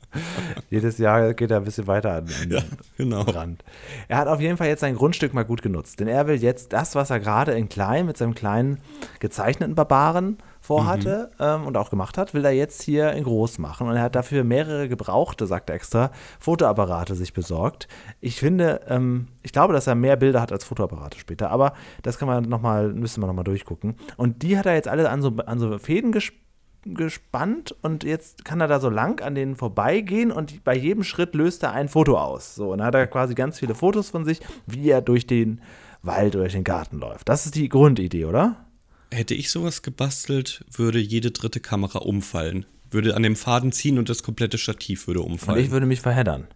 [0.69, 2.59] Jedes Jahr geht er ein bisschen weiter an, an ja,
[2.97, 3.23] genau.
[3.23, 3.63] den Rand.
[4.07, 6.73] Er hat auf jeden Fall jetzt sein Grundstück mal gut genutzt, denn er will jetzt
[6.73, 8.79] das, was er gerade in klein mit seinem kleinen
[9.19, 13.87] gezeichneten Barbaren vorhatte ähm, und auch gemacht hat, will er jetzt hier in groß machen.
[13.87, 17.87] Und er hat dafür mehrere gebrauchte, sagt er extra, Fotoapparate sich besorgt.
[18.21, 21.73] Ich finde, ähm, ich glaube, dass er mehr Bilder hat als Fotoapparate später, aber
[22.03, 23.95] das kann man noch mal, müssen wir nochmal durchgucken.
[24.17, 26.41] Und die hat er jetzt alle an so, an so Fäden gespannt
[26.83, 31.35] gespannt und jetzt kann er da so lang an denen vorbeigehen und bei jedem Schritt
[31.35, 32.55] löst er ein Foto aus.
[32.55, 35.61] So, und dann hat er quasi ganz viele Fotos von sich, wie er durch den
[36.01, 37.29] Wald oder durch den Garten läuft.
[37.29, 38.65] Das ist die Grundidee, oder?
[39.11, 42.65] Hätte ich sowas gebastelt, würde jede dritte Kamera umfallen.
[42.89, 45.63] Würde an dem Faden ziehen und das komplette Stativ würde Und umfallen.
[45.63, 46.47] ich würde mich verheddern.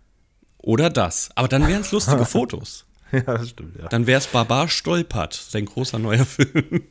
[0.57, 1.29] Oder das.
[1.35, 2.85] Aber dann wären es lustige Fotos.
[3.11, 3.87] Ja, das stimmt, ja.
[3.87, 6.81] Dann wäre es Barbar stolpert, sein großer neuer Film.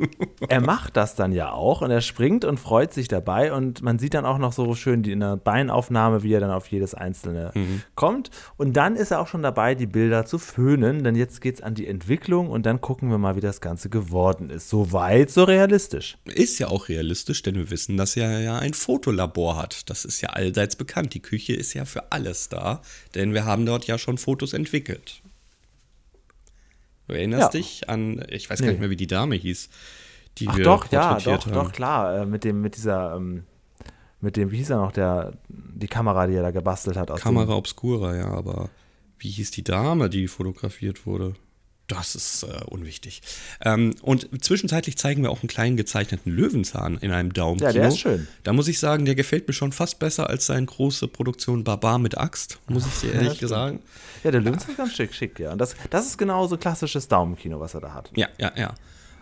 [0.48, 3.98] Er macht das dann ja auch und er springt und freut sich dabei und man
[3.98, 6.94] sieht dann auch noch so schön die in der Beinaufnahme, wie er dann auf jedes
[6.94, 7.52] einzelne
[7.94, 8.30] kommt.
[8.56, 11.62] Und dann ist er auch schon dabei, die Bilder zu föhnen, denn jetzt geht es
[11.62, 14.68] an die Entwicklung und dann gucken wir mal, wie das Ganze geworden ist.
[14.68, 16.16] So weit, so realistisch.
[16.24, 19.90] Ist ja auch realistisch, denn wir wissen, dass er ja ein Fotolabor hat.
[19.90, 21.14] Das ist ja allseits bekannt.
[21.14, 22.82] Die Küche ist ja für alles da,
[23.14, 25.22] denn wir haben dort ja schon Fotos entwickelt.
[27.06, 27.60] Du erinnerst Ja.
[27.60, 29.68] dich an, ich weiß gar nicht mehr, wie die Dame hieß,
[30.38, 31.52] die Ach wir doch, ja, doch, haben.
[31.52, 32.22] doch, klar.
[32.22, 33.44] Äh, mit dem, mit dieser, ähm,
[34.20, 37.14] mit dem, wie hieß er noch, der, die Kamera, die er da gebastelt hat.
[37.20, 38.70] Kamera Obscura, ja, aber
[39.18, 41.34] wie hieß die Dame, die fotografiert wurde?
[41.86, 43.20] Das ist äh, unwichtig.
[43.62, 47.68] Ähm, und zwischenzeitlich zeigen wir auch einen kleinen gezeichneten Löwenzahn in einem Daumenkino.
[47.68, 48.26] Ja, der ist schön.
[48.42, 51.98] Da muss ich sagen, der gefällt mir schon fast besser als seine große Produktion Barbar
[51.98, 53.80] mit Axt, muss ich dir ehrlich Ja, sagen.
[54.22, 55.52] Ja, der Löwenzahn ist ganz schick, schick, ja.
[55.52, 58.10] Und das, das ist genauso klassisches Daumenkino, was er da hat.
[58.14, 58.74] Ja, ja, ja.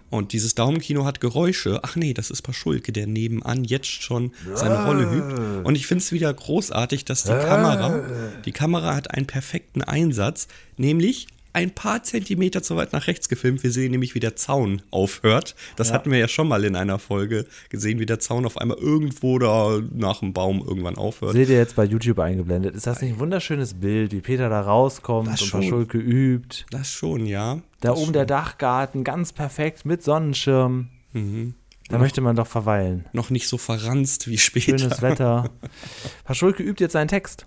[0.09, 1.81] Und dieses Daumenkino hat Geräusche.
[1.83, 5.64] Ach nee, das ist Paschulke, der nebenan jetzt schon seine Rolle übt.
[5.64, 8.03] Und ich finde es wieder großartig, dass die Kamera,
[8.44, 13.62] die Kamera hat einen perfekten Einsatz, nämlich ein paar Zentimeter zu weit nach rechts gefilmt.
[13.62, 15.55] Wir sehen nämlich, wie der Zaun aufhört.
[15.77, 15.95] Das Ja.
[15.95, 19.38] hatten wir ja schon mal in einer Folge gesehen, wie der Zaun auf einmal irgendwo
[19.38, 21.33] da nach dem Baum irgendwann aufhört.
[21.33, 22.75] Seht ihr jetzt bei YouTube eingeblendet.
[22.75, 25.61] Ist das nicht ein wunderschönes Bild, wie Peter da rauskommt Das und schon.
[25.61, 26.65] Paschulke übt?
[26.71, 27.57] Das schon, ja.
[27.81, 28.12] Da das oben schon.
[28.15, 30.88] der Dachgarten, ganz perfekt mit Sonnenschirm.
[31.12, 31.55] Mhm.
[31.88, 33.05] Da möchte man doch verweilen.
[33.12, 34.79] Noch nicht so verranzt wie später.
[34.79, 35.51] Schönes Wetter.
[36.25, 37.47] Paschulke übt jetzt seinen Text.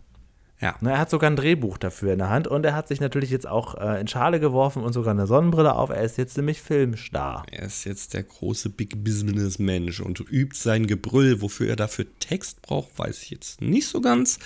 [0.61, 0.75] Ja.
[0.79, 3.29] Na, Er hat sogar ein Drehbuch dafür in der Hand und er hat sich natürlich
[3.29, 5.89] jetzt auch äh, in Schale geworfen und sogar eine Sonnenbrille auf.
[5.89, 7.45] Er ist jetzt nämlich Filmstar.
[7.51, 11.41] Er ist jetzt der große Big Business Mensch und übt sein Gebrüll.
[11.41, 14.39] Wofür er dafür Text braucht, weiß ich jetzt nicht so ganz.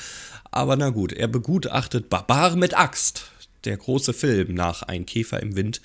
[0.52, 3.32] Aber na gut, er begutachtet Barbar mit Axt,
[3.65, 5.80] der große Film nach Ein Käfer im Wind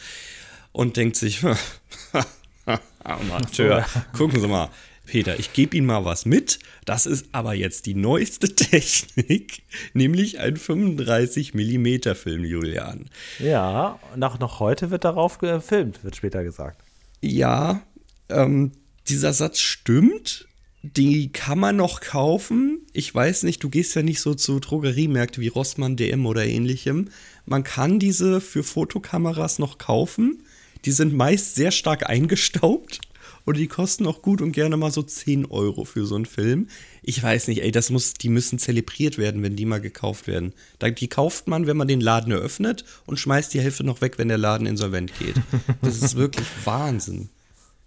[0.73, 1.45] und denkt sich,
[3.05, 3.85] Amateur,
[4.17, 4.71] gucken Sie mal.
[5.07, 6.59] Peter, ich gebe Ihnen mal was mit.
[6.85, 9.63] Das ist aber jetzt die neueste Technik,
[9.93, 13.07] nämlich ein 35 mm Film, Julian.
[13.39, 16.83] Ja, und auch noch heute wird darauf gefilmt, wird später gesagt.
[17.21, 17.83] Ja,
[18.29, 18.73] ähm,
[19.09, 20.49] dieser Satz stimmt.
[20.83, 22.83] Die kann man noch kaufen.
[22.93, 27.09] Ich weiß nicht, du gehst ja nicht so zu Drogeriemärkten wie Rossmann, DM oder ähnlichem.
[27.47, 30.43] Man kann diese für Fotokameras noch kaufen.
[30.85, 33.01] Die sind meist sehr stark eingestaubt
[33.45, 36.69] und die kosten auch gut und gerne mal so 10 Euro für so einen Film.
[37.03, 40.53] Ich weiß nicht, ey, das muss, die müssen zelebriert werden, wenn die mal gekauft werden.
[40.79, 44.19] Da, die kauft man, wenn man den Laden eröffnet und schmeißt die Hälfte noch weg,
[44.19, 45.37] wenn der Laden insolvent geht.
[45.83, 47.29] Das ist wirklich Wahnsinn.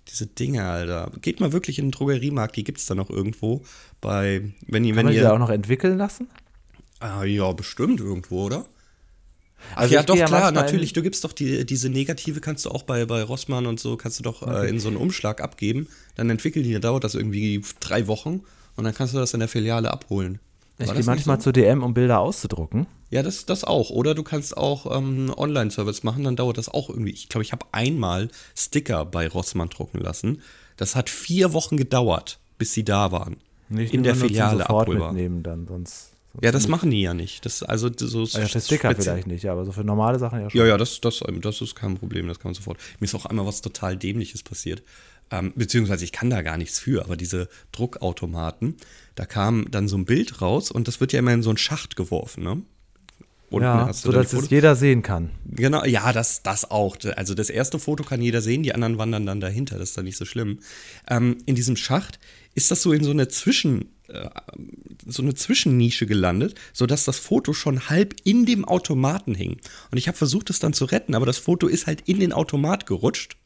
[0.10, 1.12] Diese Dinge, Alter.
[1.22, 3.64] Geht mal wirklich in den Drogeriemarkt, die gibt's da noch irgendwo.
[4.00, 5.40] Bei, wenn ihr, Kann wenn man die da auch ihr.
[5.40, 6.28] noch entwickeln lassen?
[7.00, 8.66] Ah, ja, bestimmt irgendwo, oder?
[9.76, 10.94] Also ja, doch, klar, natürlich.
[10.94, 14.20] Du gibst doch die, diese Negative, kannst du auch bei, bei Rossmann und so, kannst
[14.20, 15.88] du doch äh, in so einen Umschlag abgeben.
[16.16, 18.42] Dann entwickeln die, dauert das irgendwie drei Wochen
[18.76, 20.40] und dann kannst du das in der Filiale abholen.
[20.80, 21.46] Ich gehe manchmal so?
[21.46, 22.86] zu DM, um Bilder auszudrucken.
[23.10, 23.90] Ja, das, das auch.
[23.90, 27.12] Oder du kannst auch ähm, Online-Service machen, dann dauert das auch irgendwie.
[27.12, 30.42] Ich glaube, ich habe einmal Sticker bei Rossmann drucken lassen.
[30.76, 33.38] Das hat vier Wochen gedauert, bis sie da waren.
[33.70, 35.14] Nicht in der Filiale sofort abholbar.
[35.14, 36.12] mitnehmen dann, sonst.
[36.42, 37.46] Ja, das machen die ja nicht.
[37.46, 40.50] Das, also so Ah ja, für Sticker vielleicht nicht, aber so für normale Sachen ja
[40.50, 40.60] schon.
[40.60, 42.78] Ja, ja, das, das, das ist kein Problem, das kann man sofort.
[43.00, 44.84] Mir ist auch einmal was total Dämliches passiert.
[45.30, 48.78] Ähm, beziehungsweise ich kann da gar nichts für, aber diese Druckautomaten,
[49.16, 51.58] da kam dann so ein Bild raus und das wird ja immer in so einen
[51.58, 52.62] Schacht geworfen, ne?
[53.50, 55.32] Unten ja, sodass die es jeder sehen kann.
[55.46, 56.98] Genau, ja, das, das auch.
[57.16, 60.04] Also das erste Foto kann jeder sehen, die anderen wandern dann dahinter, das ist dann
[60.04, 60.60] nicht so schlimm.
[61.10, 62.20] Ähm, in diesem Schacht
[62.56, 63.94] ist das so in so eine Zwischen,
[65.06, 69.58] so eine Zwischennische gelandet, sodass das Foto schon halb in dem Automaten hing.
[69.92, 72.34] Und ich habe versucht, es dann zu retten, aber das Foto ist halt in den
[72.34, 73.38] Automat gerutscht.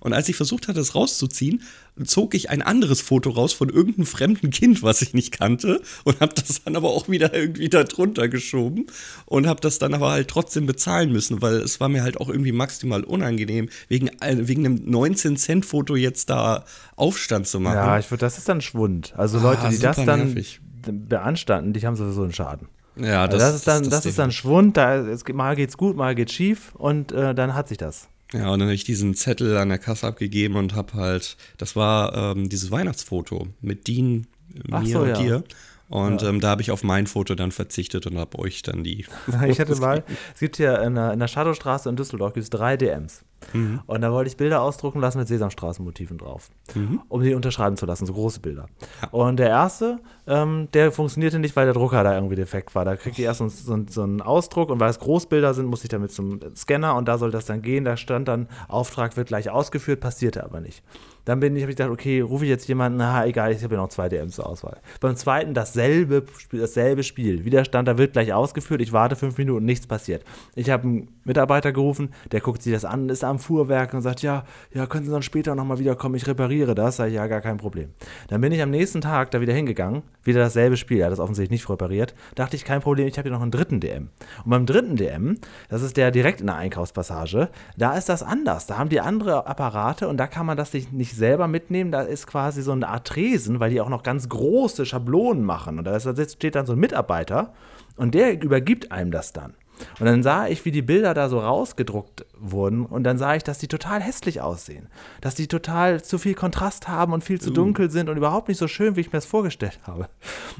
[0.00, 1.62] Und als ich versucht hatte, es rauszuziehen,
[2.04, 6.20] zog ich ein anderes Foto raus von irgendeinem fremden Kind, was ich nicht kannte, und
[6.20, 8.86] habe das dann aber auch wieder irgendwie da drunter geschoben
[9.26, 12.28] und habe das dann aber halt trotzdem bezahlen müssen, weil es war mir halt auch
[12.28, 16.64] irgendwie maximal unangenehm, wegen, wegen einem 19-Cent-Foto jetzt da
[16.96, 17.76] Aufstand zu machen.
[17.76, 19.14] Ja, ich würde, das ist dann Schwund.
[19.16, 20.60] Also Ah, Leute, die das dann nervig.
[20.82, 22.68] beanstanden, die haben sowieso einen Schaden.
[22.96, 24.30] Ja, Also das, ist dann, das, ist dann.
[24.30, 27.78] Schwund, da es, geht- mal geht's gut, mal geht's schief und äh, dann hat sich
[27.78, 28.08] das.
[28.34, 31.76] Ja, und dann habe ich diesen Zettel an der Kasse abgegeben und habe halt, das
[31.76, 34.26] war ähm, dieses Weihnachtsfoto mit Dean,
[34.70, 35.14] Ach mir so, und ja.
[35.14, 35.44] dir.
[35.88, 39.06] Und ähm, da habe ich auf mein Foto dann verzichtet und habe euch dann die.
[39.48, 42.76] Ich hatte mal, es gibt hier in der, in der Shadowstraße in Düsseldorf gibt's drei
[42.76, 43.22] DMs.
[43.52, 43.80] Mhm.
[43.86, 47.02] Und da wollte ich Bilder ausdrucken lassen mit Sesamstraßenmotiven drauf, Mhm.
[47.08, 48.66] um die unterschreiben zu lassen, so große Bilder.
[49.10, 52.84] Und der erste, ähm, der funktionierte nicht, weil der Drucker da irgendwie defekt war.
[52.84, 55.86] Da kriegte ich erst so, so, so einen Ausdruck und weil es Großbilder sind, musste
[55.86, 57.84] ich damit zum Scanner und da soll das dann gehen.
[57.84, 60.82] Da stand dann, Auftrag wird gleich ausgeführt, passierte aber nicht.
[61.24, 63.74] Dann bin ich, habe ich gedacht, okay, rufe ich jetzt jemanden, na egal, ich habe
[63.74, 64.78] ja noch zwei DMs zur Auswahl.
[65.00, 67.44] Beim zweiten dasselbe, Spiel- dasselbe Spiel.
[67.44, 70.22] Widerstand, da wird gleich ausgeführt, ich warte fünf Minuten, nichts passiert.
[70.54, 74.22] Ich habe einen Mitarbeiter gerufen, der guckt sich das an, ist am Fuhrwerk und sagt,
[74.22, 76.96] ja, ja, können Sie dann später nochmal wiederkommen, ich repariere das.
[76.96, 77.90] Sag ich, ja, gar kein Problem.
[78.28, 81.20] Dann bin ich am nächsten Tag da wieder hingegangen, wieder dasselbe Spiel, er hat das
[81.20, 82.14] offensichtlich nicht repariert.
[82.34, 84.08] Dachte ich, kein Problem, ich habe hier noch einen dritten DM.
[84.44, 88.66] Und beim dritten DM, das ist der direkt in der Einkaufspassage, da ist das anders.
[88.66, 91.90] Da haben die andere Apparate und da kann man das nicht, selber mitnehmen.
[91.90, 95.78] Da ist quasi so eine Art Tresen, weil die auch noch ganz große Schablonen machen.
[95.78, 97.52] Und da steht dann so ein Mitarbeiter
[97.96, 99.54] und der übergibt einem das dann.
[99.98, 103.42] Und dann sah ich, wie die Bilder da so rausgedruckt wurden und dann sah ich,
[103.42, 104.88] dass die total hässlich aussehen.
[105.20, 108.58] Dass die total zu viel Kontrast haben und viel zu dunkel sind und überhaupt nicht
[108.58, 110.08] so schön, wie ich mir das vorgestellt habe.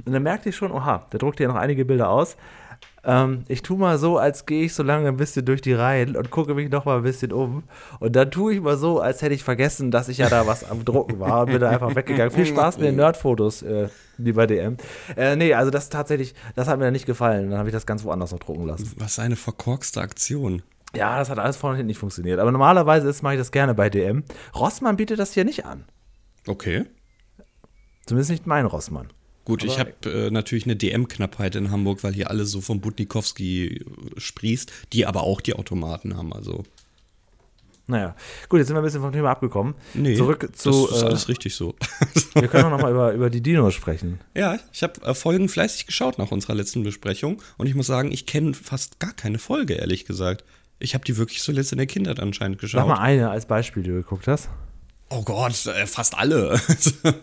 [0.04, 2.36] Und dann merkte ich schon, oha, der druckt ja noch einige Bilder aus.
[3.06, 6.16] Ähm, ich tue mal so, als gehe ich so lange ein bisschen durch die Reihen
[6.16, 7.64] und gucke mich noch mal ein bisschen um.
[8.00, 10.68] Und dann tue ich mal so, als hätte ich vergessen, dass ich ja da was
[10.68, 12.32] am Drucken war und bin da einfach weggegangen.
[12.32, 14.76] Viel Spaß mit den Nerdfotos, äh, lieber DM.
[15.16, 17.50] Äh, nee, also das tatsächlich, das hat mir nicht gefallen.
[17.50, 18.92] Dann habe ich das ganz woanders noch drucken lassen.
[18.98, 20.62] Was eine verkorkste Aktion.
[20.96, 22.38] Ja, das hat alles vorne und hinten nicht funktioniert.
[22.38, 24.24] Aber normalerweise mache ich das gerne bei DM.
[24.54, 25.84] Rossmann bietet das hier nicht an.
[26.46, 26.84] Okay.
[28.06, 29.08] Zumindest nicht mein Rossmann.
[29.44, 33.66] Gut, ich habe äh, natürlich eine DM-Knappheit in Hamburg, weil hier alles so von Butnikowski
[33.66, 33.80] äh,
[34.20, 36.32] sprießt, die aber auch die Automaten haben.
[36.32, 36.64] Also
[37.86, 38.16] Naja,
[38.48, 39.74] gut, jetzt sind wir ein bisschen vom Thema abgekommen.
[39.92, 40.70] nee, Zurück zu.
[40.70, 41.74] das ist äh, alles richtig so.
[42.34, 44.20] wir können auch noch mal über, über die Dinos sprechen.
[44.34, 48.10] ja, ich habe äh, Folgen fleißig geschaut nach unserer letzten Besprechung und ich muss sagen,
[48.12, 50.44] ich kenne fast gar keine Folge, ehrlich gesagt.
[50.78, 52.88] Ich habe die wirklich so letzt in der Kindheit anscheinend Sag geschaut.
[52.88, 54.48] mal eine als Beispiel, die du geguckt hast.
[55.10, 55.52] Oh Gott,
[55.84, 56.58] fast alle.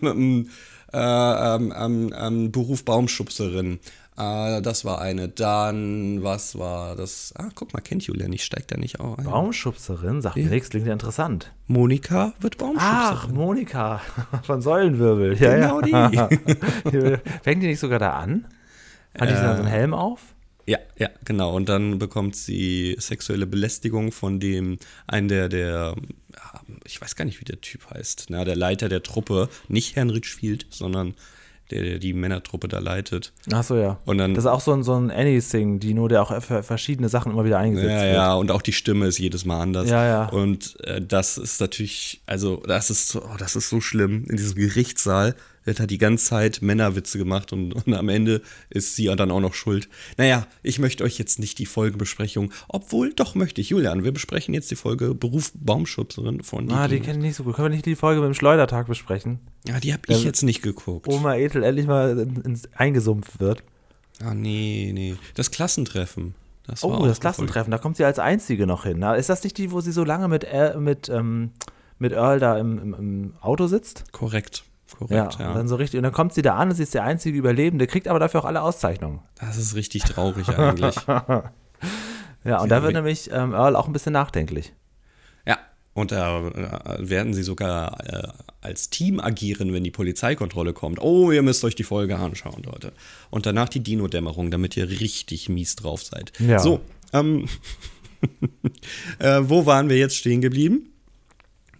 [0.92, 3.78] äh, ähm, ähm, ähm, Beruf Baumschubserin.
[4.16, 5.28] Äh, das war eine.
[5.28, 7.32] Dann, was war das?
[7.36, 9.24] Ah, guck mal, kennt Julia nicht, steigt da nicht auch ein.
[9.24, 11.52] Baumschubserin, sagt mir nichts, klingt ja interessant.
[11.66, 13.34] Monika wird Ach, Baumschubserin.
[13.36, 14.00] Monika
[14.42, 15.38] von Säulenwirbel.
[15.40, 16.28] Ja, Genau ja.
[16.84, 17.16] die.
[17.42, 18.46] Fängt die nicht sogar da an?
[19.18, 20.20] Hat die dann so einen Helm auf?
[20.66, 21.54] Ja, ja, genau.
[21.56, 25.94] Und dann bekommt sie sexuelle Belästigung von dem, einen der, der,
[26.34, 29.96] ja, ich weiß gar nicht, wie der Typ heißt, na, der Leiter der Truppe, nicht
[29.96, 31.14] Herrn Richfield, sondern
[31.70, 33.32] der, der die Männertruppe da leitet.
[33.50, 33.98] Ach so, ja.
[34.04, 36.62] Und dann- das ist auch so ein, so ein Anything, die nur der auch für
[36.62, 38.14] verschiedene Sachen immer wieder eingesetzt Ja, wird.
[38.14, 39.88] ja, und auch die Stimme ist jedes Mal anders.
[39.88, 40.28] Ja, ja.
[40.28, 44.24] Und äh, das ist natürlich, also das ist oh, das ist so schlimm.
[44.28, 48.96] In diesem Gerichtssaal wird halt die ganze Zeit Männerwitze gemacht und, und am Ende ist
[48.96, 49.88] sie dann auch noch schuld.
[50.16, 54.54] Naja, ich möchte euch jetzt nicht die Folgenbesprechung, obwohl doch möchte ich, Julian, wir besprechen
[54.54, 57.54] jetzt die Folge Beruf Baumschubserin von Ah, die kenne ich nicht so gut.
[57.56, 59.38] Können wir nicht die Folge mit dem Schleudertag besprechen?
[59.66, 61.08] Ja, die habe ich jetzt nicht geguckt.
[61.08, 63.62] Oma Ethel endlich mal in- ins, eingesumpft wird.
[64.22, 65.16] Ah, nee, nee.
[65.34, 66.34] Das Klassentreffen.
[66.66, 67.20] Das Oh, das eine Folge.
[67.20, 68.98] Klassentreffen, da kommt sie als Einzige noch hin.
[69.00, 71.50] Na, ist das nicht die, wo sie so lange mit, äh, mit, ähm,
[71.98, 74.04] mit Earl da im, im, im Auto sitzt?
[74.12, 74.62] Korrekt,
[74.96, 75.48] korrekt, ja.
[75.48, 75.98] Und dann so richtig.
[75.98, 78.40] Und dann kommt sie da an und sie ist der einzige Überlebende, kriegt aber dafür
[78.40, 79.20] auch alle Auszeichnungen.
[79.40, 80.96] Das ist richtig traurig eigentlich.
[82.44, 84.72] Ja, und Ja, da wird nämlich ähm, Earl auch ein bisschen nachdenklich.
[85.46, 85.58] Ja,
[85.94, 88.28] und da äh, werden sie sogar äh,
[88.60, 91.00] als Team agieren, wenn die Polizeikontrolle kommt.
[91.00, 92.92] Oh, ihr müsst euch die Folge anschauen, Leute.
[93.30, 96.32] Und danach die Dino-Dämmerung, damit ihr richtig mies drauf seid.
[96.40, 96.58] Ja.
[96.58, 96.80] So,
[97.12, 97.48] ähm,
[99.18, 100.88] äh, wo waren wir jetzt stehen geblieben?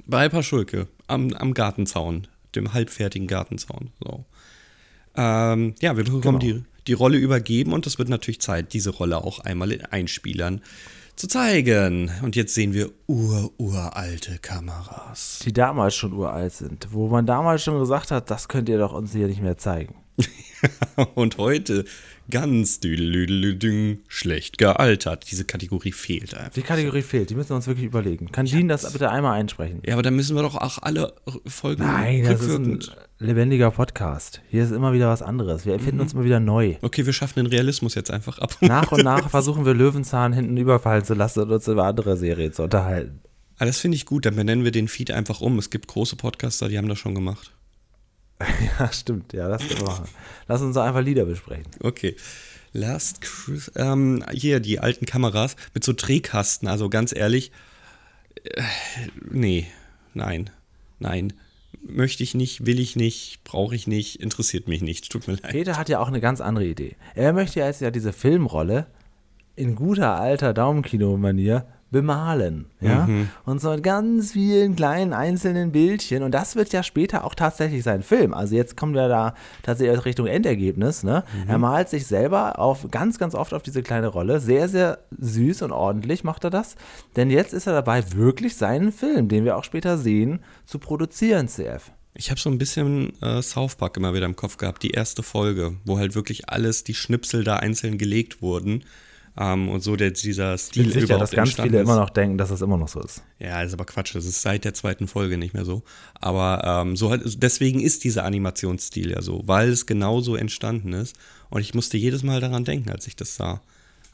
[0.07, 3.91] Bei Paschulke, am, am Gartenzaun, dem halbfertigen Gartenzaun.
[4.03, 4.25] So.
[5.17, 6.59] Ähm, ja, wir bekommen Genau.
[6.61, 10.63] die, die Rolle übergeben und es wird natürlich Zeit, diese Rolle auch einmal in Einspielern
[11.17, 12.11] zu zeigen.
[12.23, 15.41] Und jetzt sehen wir ur-uralte Kameras.
[15.45, 16.89] Die damals schon uralt sind.
[16.91, 19.95] Wo man damals schon gesagt hat, das könnt ihr doch uns hier nicht mehr zeigen.
[21.15, 21.85] Und heute
[22.31, 22.81] ganz
[24.09, 25.31] schlecht gealtert.
[25.31, 26.53] Diese Kategorie fehlt einfach.
[26.53, 28.31] Die Kategorie fehlt, die müssen wir uns wirklich überlegen.
[28.33, 29.83] Kann Dean das bitte einmal einsprechen?
[29.85, 31.15] Ja, aber dann müssen wir doch auch alle
[31.47, 32.81] Folgen Nein, das ist ein
[33.19, 34.41] lebendiger Podcast.
[34.49, 35.67] Hier ist immer wieder was anderes.
[35.67, 36.77] Wir erfinden uns immer wieder neu.
[36.83, 38.57] Okay, wir schaffen den Realismus jetzt einfach ab.
[38.61, 42.53] Nach und nach versuchen wir Löwenzahn hinten überfallen zu lassen und uns über andere Serien
[42.53, 43.21] zu unterhalten.
[43.59, 45.59] Ah, das finde ich gut, dann benennen wir den Feed einfach um.
[45.59, 47.53] Es gibt große Podcaster, die haben das schon gemacht.
[48.79, 49.33] Ja, stimmt.
[49.33, 50.09] Ja, das können wir machen.
[50.49, 51.67] Lass uns einfach Lieder besprechen.
[51.81, 52.17] Okay.
[52.73, 57.53] Last Chris ähm, hier die alten Kameras mit so Drehkasten, also ganz ehrlich,
[58.45, 58.63] äh,
[59.31, 59.67] nee,
[60.15, 60.49] nein,
[60.99, 61.35] nein,
[61.83, 65.51] möchte ich nicht, will ich nicht, brauche ich nicht, interessiert mich nicht, tut mir leid.
[65.51, 66.97] Peter hat ja auch eine ganz andere Idee.
[67.15, 68.87] Er möchte ja jetzt ja diese Filmrolle
[69.55, 72.65] in guter alter Daumenkino-Manier bemalen.
[72.81, 73.09] Ja?
[73.45, 76.23] Und so mit ganz vielen kleinen einzelnen Bildchen.
[76.23, 78.35] Und das wird ja später auch tatsächlich sein Film.
[78.35, 81.05] Also jetzt kommen wir da tatsächlich Richtung Endergebnis.
[81.05, 81.23] Ne?
[81.47, 84.41] Er malt sich selber auf ganz, ganz oft auf diese kleine Rolle.
[84.41, 86.75] Sehr, sehr süß und ordentlich macht er das.
[87.15, 91.47] Denn jetzt ist er dabei, wirklich seinen Film, den wir auch später sehen, zu produzieren,
[91.47, 91.93] CF.
[92.15, 95.23] Ich habe so ein bisschen äh, South Park immer wieder im Kopf gehabt, die erste
[95.23, 98.85] Folge, wo halt wirklich alles, die Schnipsel da einzeln gelegt wurden.
[99.39, 101.85] Ähm, und so der, dieser Ich bin Stil sicher, dass ganz viele ist.
[101.85, 103.23] immer noch denken, dass das immer noch so ist.
[103.39, 104.15] Ja, ist aber Quatsch.
[104.15, 105.83] Das ist seit der zweiten Folge nicht mehr so.
[106.15, 111.17] Aber ähm, so halt, deswegen ist dieser Animationsstil ja so, weil es genauso entstanden ist.
[111.49, 113.63] Und ich musste jedes Mal daran denken, als ich das sah.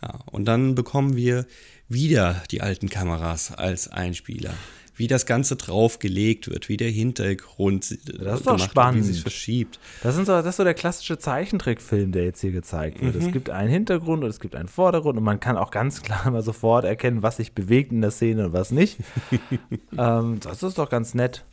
[0.02, 1.46] Ja, und dann bekommen wir
[1.88, 4.54] wieder die alten Kameras als Einspieler.
[4.98, 9.02] Wie das Ganze draufgelegt wird, wie der Hintergrund das ist doch spannend.
[9.02, 9.78] Wird, wie sich verschiebt.
[10.02, 13.14] Das, sind so, das ist so der klassische Zeichentrickfilm, der jetzt hier gezeigt wird.
[13.14, 13.26] Mhm.
[13.26, 16.30] Es gibt einen Hintergrund und es gibt einen Vordergrund und man kann auch ganz klar
[16.30, 18.98] mal sofort erkennen, was sich bewegt in der Szene und was nicht.
[19.96, 21.44] ähm, das ist doch ganz nett.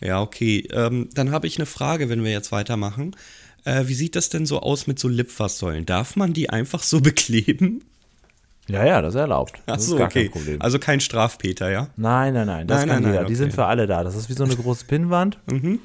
[0.00, 0.66] Ja, okay.
[0.72, 3.14] Ähm, dann habe ich eine Frage, wenn wir jetzt weitermachen.
[3.64, 5.86] Äh, wie sieht das denn so aus mit so Lipfaßsäulen?
[5.86, 7.84] Darf man die einfach so bekleben?
[8.68, 9.60] Ja, ja, das ist erlaubt.
[9.66, 10.22] Das Ach so, ist gar okay.
[10.24, 10.62] kein Problem.
[10.62, 11.88] Also kein Strafpeter, ja?
[11.96, 12.66] Nein, nein, nein.
[12.66, 13.22] Das Nein, kann nein, jeder.
[13.22, 13.56] nein, Die sind okay.
[13.56, 14.04] für alle da.
[14.04, 15.38] Das ist wie so eine große Pinnwand.
[15.50, 15.80] Mhm.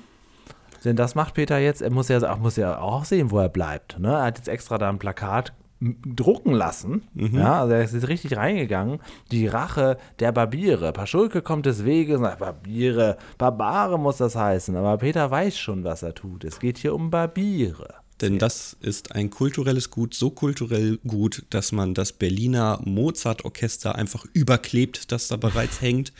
[0.86, 1.82] Denn das macht Peter jetzt.
[1.82, 4.00] Er muss ja, auch, muss ja auch sehen, wo er bleibt.
[4.00, 4.10] Ne?
[4.14, 7.04] Er hat jetzt extra da ein Plakat drucken lassen.
[7.14, 7.38] Mhm.
[7.38, 9.00] Ja, also er ist jetzt richtig reingegangen.
[9.32, 10.92] Die Rache der Barbiere.
[10.94, 14.76] Paschulke kommt des Weges und sagt, Barbiere, Barbare muss das heißen.
[14.76, 16.44] Aber Peter weiß schon, was er tut.
[16.44, 17.96] Es geht hier um Barbiere.
[18.22, 24.26] Denn das ist ein kulturelles Gut, so kulturell gut, dass man das Berliner Mozart-Orchester einfach
[24.34, 26.12] überklebt, das da bereits hängt,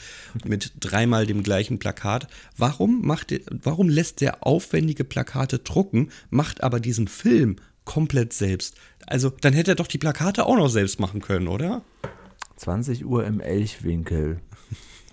[0.46, 2.28] mit dreimal dem gleichen Plakat.
[2.58, 8.76] Warum, macht, warum lässt der aufwendige Plakate drucken, macht aber diesen Film komplett selbst?
[9.06, 11.84] Also, dann hätte er doch die Plakate auch noch selbst machen können, oder?
[12.58, 14.42] 20 Uhr im Elchwinkel.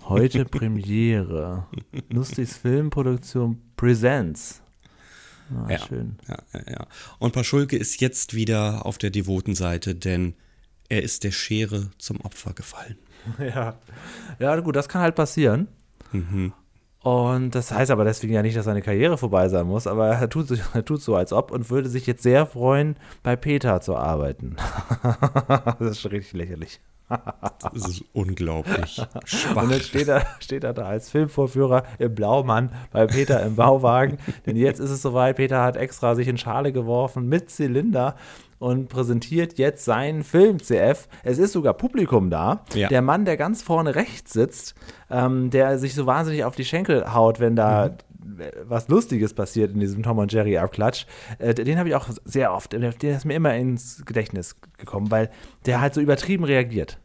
[0.03, 1.67] Heute Premiere.
[2.09, 4.61] Lustis Filmproduktion Presents.
[5.55, 5.79] Ah, Ja.
[5.79, 6.17] schön.
[6.27, 6.37] Ja,
[6.69, 6.87] ja.
[7.19, 10.33] Und Paschulke ist jetzt wieder auf der devoten Seite, denn
[10.89, 12.97] er ist der Schere zum Opfer gefallen.
[13.39, 13.75] Ja.
[14.39, 15.67] ja, gut, das kann halt passieren.
[17.01, 20.29] Und das heißt aber deswegen ja nicht, dass seine Karriere vorbei sein muss, aber er
[20.29, 23.95] tut, er tut so, als ob und würde sich jetzt sehr freuen, bei Peter zu
[23.95, 24.55] arbeiten.
[25.79, 26.79] das ist schon richtig lächerlich.
[27.09, 29.69] Das ist unglaublich Und schwach.
[29.71, 34.17] jetzt steht er, steht er da als Filmvorführer im Blaumann bei Peter im Bauwagen.
[34.45, 38.15] Denn jetzt ist es soweit, Peter hat extra sich in Schale geworfen mit Zylinder
[38.59, 41.07] und präsentiert jetzt seinen Film CF.
[41.23, 42.61] Es ist sogar Publikum da.
[42.73, 42.87] Ja.
[42.89, 44.73] Der Mann, der ganz vorne rechts sitzt,
[45.11, 47.91] ähm, der sich so wahnsinnig auf die Schenkel haut, wenn da
[48.63, 51.05] was Lustiges passiert in diesem Tom und Jerry Abklatsch,
[51.39, 55.29] äh, den habe ich auch sehr oft, der, ist mir immer ins Gedächtnis gekommen, weil
[55.65, 56.99] der halt so übertrieben reagiert.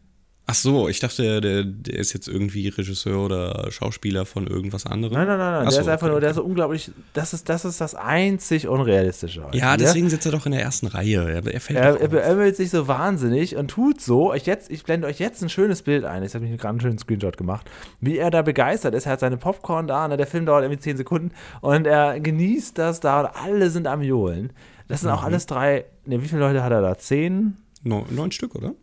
[0.45, 5.15] Ach so, ich dachte, der, der ist jetzt irgendwie Regisseur oder Schauspieler von irgendwas anderem.
[5.15, 5.61] Nein, nein, nein, nein.
[5.61, 7.81] Ach der so, ist einfach okay, nur, der ist so unglaublich, das ist, das ist
[7.81, 9.45] das einzig Unrealistische.
[9.45, 9.77] heute Ja, hier.
[9.79, 11.31] deswegen sitzt er doch in der ersten Reihe.
[11.31, 14.35] Er, er fällt Er, er beömmelt sich so wahnsinnig und tut so.
[14.35, 16.25] Ich, jetzt, ich blende euch jetzt ein schönes Bild ein.
[16.25, 17.71] Ich habe mich gerade einen schönen Screenshot gemacht.
[18.01, 19.07] Wie er da begeistert ist.
[19.07, 20.09] Er hat seine Popcorn da.
[20.09, 20.17] Ne?
[20.17, 21.31] Der Film dauert irgendwie 10 Sekunden.
[21.61, 23.21] Und er genießt das da.
[23.21, 24.53] Und alle sind am Johlen.
[24.89, 25.17] Das sind Mhm.
[25.17, 25.85] auch alles drei.
[26.05, 26.99] Ne, wie viele Leute hat er da?
[26.99, 27.57] Zehn?
[27.85, 28.75] Neun, neun Stück, oder?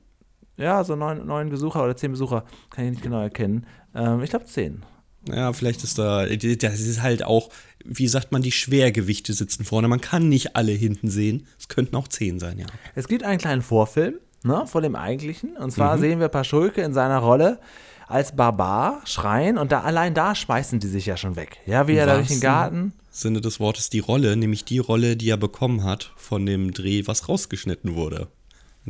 [0.59, 2.43] Ja, so neun, neun Besucher oder zehn Besucher.
[2.69, 3.65] Kann ich nicht genau erkennen.
[3.95, 4.83] Ähm, ich glaube zehn.
[5.27, 7.49] Ja, vielleicht ist da, das ist halt auch,
[7.83, 9.87] wie sagt man, die Schwergewichte sitzen vorne.
[9.87, 11.47] Man kann nicht alle hinten sehen.
[11.57, 12.65] Es könnten auch zehn sein, ja.
[12.95, 15.55] Es gibt einen kleinen Vorfilm ne, vor dem eigentlichen.
[15.57, 17.59] Und zwar sehen wir Paschulke in seiner Rolle
[18.07, 19.57] als Barbar schreien.
[19.57, 21.57] Und da allein da schmeißen die sich ja schon weg.
[21.65, 22.93] Ja, wie er da durch den Garten.
[23.11, 27.03] Sinne des Wortes die Rolle, nämlich die Rolle, die er bekommen hat von dem Dreh,
[27.05, 28.27] was rausgeschnitten wurde.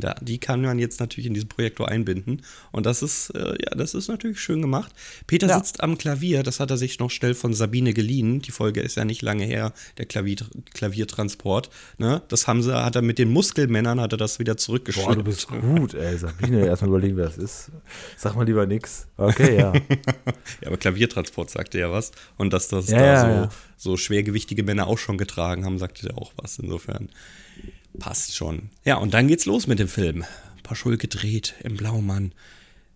[0.00, 2.42] Da, die kann man jetzt natürlich in diesen Projektor einbinden.
[2.72, 4.92] Und das ist, äh, ja, das ist natürlich schön gemacht.
[5.26, 5.58] Peter Ja.
[5.58, 8.40] sitzt am Klavier, das hat er sich noch schnell von Sabine geliehen.
[8.42, 10.36] Die Folge ist ja nicht lange her, der Klavier,
[10.74, 11.70] Klaviertransport.
[11.98, 12.22] Ne?
[12.28, 15.14] Das haben sie, hat er mit den Muskelmännern, hat er das wieder Boah, zurückgeschnitten.
[15.16, 16.16] du bist gut, ey.
[16.18, 17.70] Sabine, erstmal überlegen, wer das ist.
[18.16, 19.06] Sag mal lieber nix.
[19.16, 19.72] Okay, ja.
[20.60, 22.12] Ja, aber Klaviertransport sagte ja was.
[22.36, 23.48] Und dass das Ja, da ja, so, ja.
[23.76, 26.58] so schwergewichtige Männer auch schon getragen haben, sagte der auch was.
[26.58, 27.08] Insofern
[27.98, 28.70] passt schon.
[28.84, 30.24] Ja, und dann geht's los mit dem Film.
[30.62, 32.32] Paschulke dreht im Blaumann.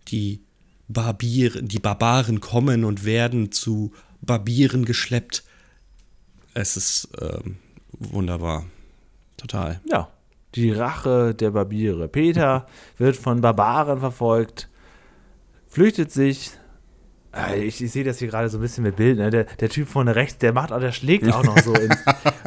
[0.07, 0.41] Die
[0.87, 5.43] Barbier, die Barbaren kommen und werden zu Barbieren geschleppt.
[6.53, 7.57] Es ist ähm,
[7.91, 8.65] wunderbar.
[9.37, 9.81] Total.
[9.89, 10.09] Ja.
[10.55, 12.07] Die Rache der Barbiere.
[12.07, 12.65] Peter
[12.97, 14.69] wird von Barbaren verfolgt,
[15.67, 16.51] flüchtet sich.
[17.35, 19.17] Äh, Ich, ich sehe das hier gerade so ein bisschen mit Bild.
[19.17, 19.29] Ne?
[19.29, 21.95] Der, der Typ vorne rechts, der macht auch, der schlägt auch noch so ins.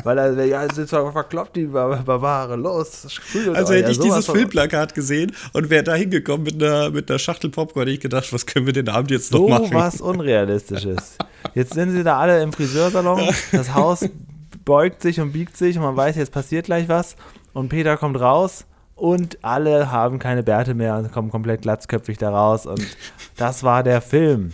[0.05, 3.07] weil er, ja, es ist zwar verkloppt, die Bar- Barbaren, los,
[3.55, 3.81] Also euch.
[3.81, 7.83] hätte ich dieses Filmplakat gesehen und wäre da hingekommen mit einer, mit einer Schachtel Popcorn,
[7.87, 9.69] hätte ich gedacht, was können wir den Abend jetzt noch So machen?
[9.73, 11.17] was Unrealistisches.
[11.55, 13.21] Jetzt sind sie da alle im Friseursalon,
[13.53, 14.05] das Haus
[14.65, 17.17] beugt sich und biegt sich und man weiß, jetzt passiert gleich was.
[17.53, 22.31] Und Peter kommt raus und alle haben keine Bärte mehr und kommen komplett glatzköpfig da
[22.31, 22.67] raus.
[22.67, 22.87] Und
[23.37, 24.53] das war der Film.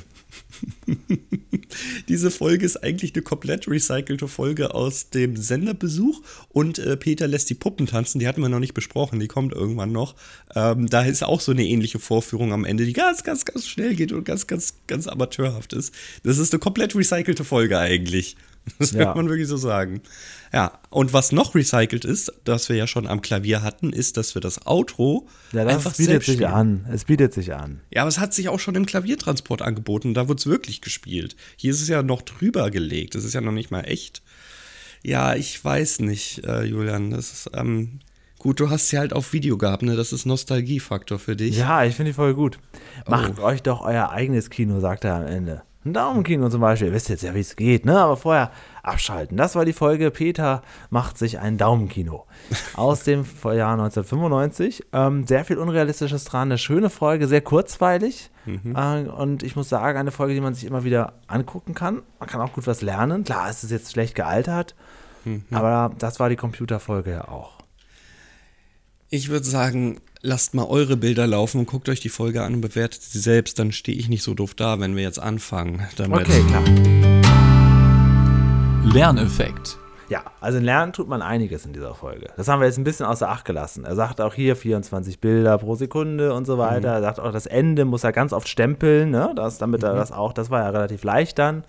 [2.08, 7.50] Diese Folge ist eigentlich eine komplett recycelte Folge aus dem Senderbesuch und äh, Peter lässt
[7.50, 10.14] die Puppen tanzen, die hatten wir noch nicht besprochen, die kommt irgendwann noch.
[10.54, 13.94] Ähm, da ist auch so eine ähnliche Vorführung am Ende, die ganz, ganz, ganz schnell
[13.94, 15.94] geht und ganz, ganz, ganz amateurhaft ist.
[16.22, 18.36] Das ist eine komplett recycelte Folge eigentlich.
[18.78, 19.04] Das Ja.
[19.06, 20.00] kann man wirklich so sagen.
[20.52, 24.34] Ja, und was noch recycelt ist, das wir ja schon am Klavier hatten, ist, dass
[24.34, 26.86] wir das Outro Ja, das einfach bietet sich an.
[26.90, 27.80] Es bietet sich an.
[27.92, 30.14] Ja, aber es hat sich auch schon im Klaviertransport angeboten.
[30.14, 31.36] Da wird es wirklich gespielt.
[31.56, 33.14] Hier ist es ja noch drüber gelegt.
[33.14, 34.22] Das ist ja noch nicht mal echt.
[35.02, 37.10] Ja, ich weiß nicht, äh, Julian.
[37.10, 37.98] Das ist, ähm,
[38.38, 39.96] gut, du hast sie halt auf Video gehabt, ne?
[39.96, 41.58] Das ist Nostalgiefaktor für dich.
[41.58, 42.58] Ja, ich finde die voll gut.
[43.06, 43.10] Oh.
[43.10, 45.62] Macht euch doch euer eigenes Kino, sagt er am Ende.
[45.84, 46.88] Ein Daumenkino zum Beispiel.
[46.88, 47.98] Ihr wisst jetzt ja, wie es geht, ne?
[47.98, 48.50] Aber vorher
[48.82, 49.36] abschalten.
[49.36, 50.10] Das war die Folge.
[50.10, 52.26] Peter macht sich ein Daumenkino.
[52.74, 54.86] Aus dem Jahr 1995.
[54.92, 56.48] Ähm, sehr viel Unrealistisches dran.
[56.48, 58.30] Eine schöne Folge, sehr kurzweilig.
[58.46, 58.74] Mhm.
[58.74, 62.02] Äh, und ich muss sagen, eine Folge, die man sich immer wieder angucken kann.
[62.18, 63.24] Man kann auch gut was lernen.
[63.24, 64.74] Klar, es ist jetzt schlecht gealtert.
[65.24, 65.44] Mhm.
[65.50, 67.58] Aber das war die Computerfolge ja auch.
[69.10, 72.60] Ich würde sagen, lasst mal eure Bilder laufen und guckt euch die Folge an und
[72.62, 73.58] bewertet sie selbst.
[73.58, 75.86] Dann stehe ich nicht so doof da, wenn wir jetzt anfangen.
[75.96, 76.22] Damit.
[76.22, 76.64] Okay, klar.
[78.92, 79.78] Lerneffekt.
[80.08, 82.28] Ja, also lernen tut man einiges in dieser Folge.
[82.36, 83.84] Das haben wir jetzt ein bisschen außer Acht gelassen.
[83.84, 86.88] Er sagt auch hier 24 Bilder pro Sekunde und so weiter.
[86.88, 89.32] Er sagt auch, das Ende muss er ganz oft stempeln, ne?
[89.34, 91.64] das, damit er das auch, das war ja relativ leicht dann.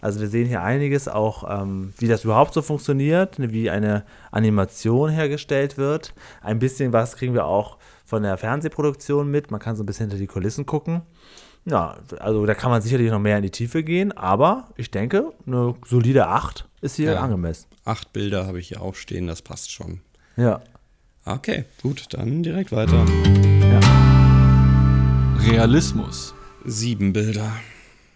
[0.00, 4.04] Also wir sehen hier einiges auch, ähm, wie das überhaupt so funktioniert, ne, wie eine
[4.30, 6.14] Animation hergestellt wird.
[6.42, 7.76] Ein bisschen was kriegen wir auch
[8.10, 9.52] von der Fernsehproduktion mit.
[9.52, 11.02] Man kann so ein bisschen hinter die Kulissen gucken.
[11.64, 15.32] Ja, also da kann man sicherlich noch mehr in die Tiefe gehen, aber ich denke,
[15.46, 17.20] eine solide 8 ist hier Ja.
[17.20, 17.66] angemessen.
[17.84, 20.00] Acht Bilder habe ich hier auch stehen, das passt schon.
[20.36, 20.60] Ja.
[21.24, 23.04] Okay, gut, dann direkt weiter.
[25.46, 26.34] Realismus.
[26.64, 27.52] Sieben Bilder.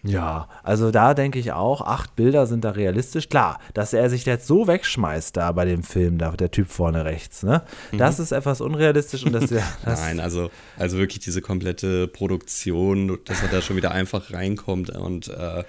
[0.05, 3.31] Ja, also da denke ich auch, acht Bilder sind da realistisch.
[3.31, 7.07] Klar, dass er sich jetzt so wegschmeißt da bei dem Film, da der Typ vorne
[7.07, 7.63] rechts, ne?
[7.97, 13.19] Das ist etwas unrealistisch und das, ja, das Nein, also, also wirklich diese komplette Produktion,
[13.25, 15.65] dass er da schon wieder einfach reinkommt und äh,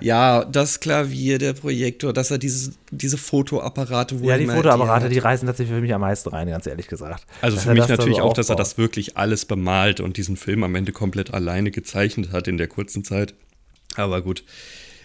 [0.00, 5.12] ja, das Klavier, der Projektor, dass er dieses, diese Fotoapparate, wo ja, die Fotoapparate, hat.
[5.12, 7.26] die reißen tatsächlich für mich am meisten rein, ganz ehrlich gesagt.
[7.40, 10.64] Also Dass für mich natürlich auch, dass er das wirklich alles bemalt und diesen Film
[10.64, 13.34] am Ende komplett alleine gezeichnet hat in der kurzen Zeit.
[13.96, 14.44] Aber gut,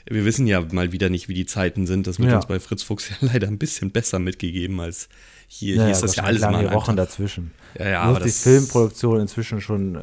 [0.10, 2.08] wir wissen ja mal wieder nicht, wie die Zeiten sind.
[2.08, 2.38] Das wird Ja.
[2.38, 5.10] uns bei Fritz Fuchs ja leider ein bisschen besser mitgegeben als
[5.48, 5.76] hier.
[5.76, 7.52] Ja, hier ist das ja alles lange mal an Wochen dazwischen.
[7.78, 10.00] Ja, ja, Muss aber die das- Filmproduktion inzwischen schon äh,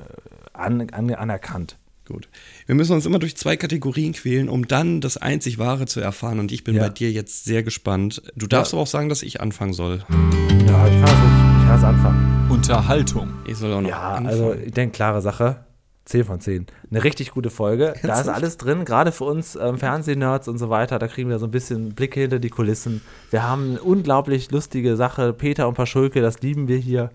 [0.52, 1.76] an, an, anerkannt.
[2.08, 2.28] Gut.
[2.66, 6.38] Wir müssen uns immer durch zwei Kategorien quälen, um dann das einzig Wahre zu erfahren.
[6.38, 6.82] Und ich bin Ja.
[6.84, 8.22] bei dir jetzt sehr gespannt.
[8.36, 10.04] Du darfst aber auch sagen, dass ich anfangen soll.
[10.08, 12.48] Ja, ich kann das, ich kann das anfangen.
[12.50, 13.34] Unterhaltung.
[13.48, 14.26] Ich soll auch noch Ja, anfangen.
[14.28, 15.65] also ich denke, klare Sache.
[16.06, 16.66] 10 von 10.
[16.90, 17.94] Eine richtig gute Folge.
[18.02, 20.98] Da ist alles drin, gerade für uns ähm, Fernsehnerds und so weiter.
[20.98, 23.02] Da kriegen wir so ein bisschen Blicke hinter die Kulissen.
[23.30, 25.32] Wir haben eine unglaublich lustige Sache.
[25.32, 27.10] Peter und Paschulke, das lieben wir hier.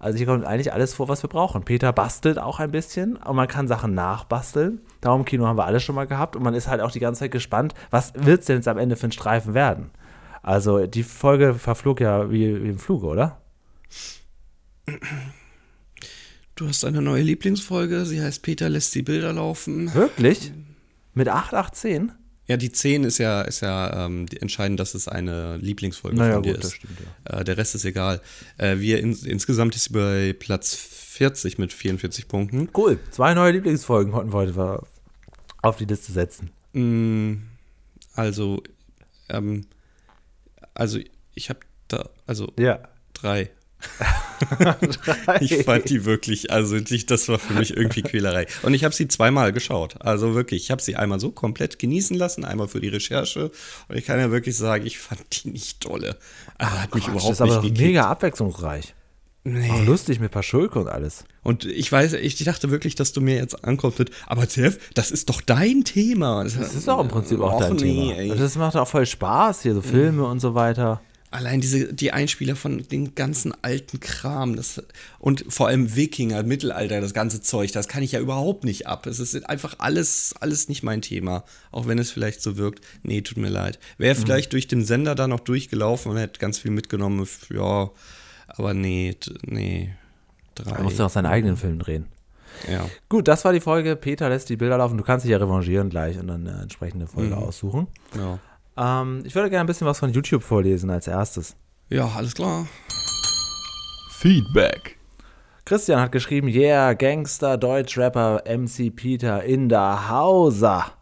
[0.00, 1.62] Also hier kommt eigentlich alles vor, was wir brauchen.
[1.62, 4.80] Peter bastelt auch ein bisschen und man kann Sachen nachbasteln.
[5.00, 7.30] Daumenkino haben wir alles schon mal gehabt und man ist halt auch die ganze Zeit
[7.30, 9.92] gespannt, was wird es denn jetzt am Ende für ein Streifen werden?
[10.42, 13.38] Also die Folge verflog ja wie, wie im Fluge, oder?
[16.56, 18.04] Du hast eine neue Lieblingsfolge.
[18.06, 19.92] Sie heißt Peter lässt die Bilder laufen.
[19.94, 20.52] Wirklich?
[21.14, 22.12] Mit 8, 8, 10?
[22.48, 26.34] Ja, die 10 ist ja, ist ja ähm, die- entscheidend, dass es eine Lieblingsfolge Naja,
[26.34, 26.76] von dir gut, das ist.
[26.76, 28.20] stimmt, äh, der Rest ist egal.
[28.58, 32.68] Äh, wir in, insgesamt ist sie bei Platz 40 mit 44 Punkten.
[32.76, 32.98] Cool.
[33.10, 34.82] Zwei neue Lieblingsfolgen konnten wir heute
[35.62, 36.50] auf die Liste setzen.
[36.72, 37.34] Mm,
[38.14, 38.62] Also,
[39.28, 39.66] ähm,
[40.74, 40.98] also
[41.34, 42.80] ich habe da, also Ja.
[43.14, 43.50] drei.
[45.40, 48.46] Ich fand die wirklich, also die, das war für mich irgendwie Quälerei.
[48.62, 49.94] Und ich habe sie zweimal geschaut.
[50.00, 53.50] Also wirklich, ich habe sie einmal so komplett genießen lassen, einmal für die Recherche.
[53.88, 56.16] Und ich kann ja wirklich sagen, ich fand die nicht dolle.
[56.58, 57.86] Also hat mich Quatsch, überhaupt das ist aber nicht gekickt.
[57.86, 58.94] mega abwechslungsreich.
[58.94, 58.94] Auch
[59.44, 59.84] Nee.
[59.84, 61.24] lustig mit Paschulke und alles.
[61.42, 65.10] Und ich weiß, ich dachte wirklich, dass du mir jetzt ankommst mit, aber Zef, das
[65.10, 66.44] ist doch dein Thema.
[66.44, 68.12] Das ist doch im Prinzip auch Och, dein nee, Thema.
[68.34, 68.38] ey.
[68.38, 71.00] Das macht auch voll Spaß, hier so Filme und so weiter.
[71.32, 74.82] Allein diese, die Einspieler von den ganzen alten Kram, das,
[75.18, 79.06] und vor allem Wikinger, Mittelalter, das ganze Zeug, das kann ich ja überhaupt nicht ab.
[79.06, 81.42] Es ist einfach alles, alles nicht mein Thema.
[81.70, 82.84] Auch wenn es vielleicht so wirkt.
[83.02, 83.78] Nee, tut mir leid.
[83.98, 87.26] Wäre vielleicht durch den Sender da noch durchgelaufen und hätte ganz viel mitgenommen.
[87.50, 87.90] Ja,
[88.48, 89.16] aber nee,
[89.46, 89.94] nee.
[90.54, 90.72] Drei.
[90.72, 92.06] Er musste auch seinen eigenen Film drehen.
[92.70, 92.86] Ja.
[93.08, 93.96] Gut, das war die Folge.
[93.96, 94.98] Peter lässt die Bilder laufen.
[94.98, 97.42] Du kannst dich ja revanchieren gleich und dann eine entsprechende Folge Mhm.
[97.42, 97.86] aussuchen.
[98.14, 98.38] ja.
[98.76, 101.56] Ähm, ich würde gerne ein bisschen was von YouTube vorlesen als erstes.
[101.88, 102.66] Ja, alles klar.
[104.10, 104.98] Feedback.
[105.64, 110.92] Christian hat geschrieben, yeah, Gangster, Deutschrapper, MC Peter in der Hauser.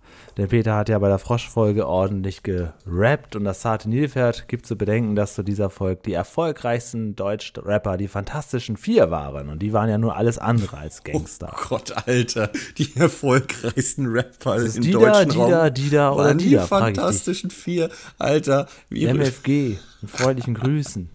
[0.41, 4.75] Der Peter hat ja bei der Froschfolge ordentlich gerappt und das zarte Nilpferd gibt zu
[4.75, 9.75] bedenken, dass zu dieser Folge die erfolgreichsten deutschen Rapper die Fantastischen Vier waren und die
[9.75, 11.53] waren ja nur alles andere als Gangster.
[11.53, 16.49] Oh Gott, Alter, die erfolgreichsten Rapper Das im Dida, deutschen Dida, Raum Dida oder die
[16.49, 16.97] Dida, frag ich dich.
[16.97, 18.67] Fantastischen Vier, Alter.
[18.89, 21.11] Wie, MFG, mit freundlichen Grüßen.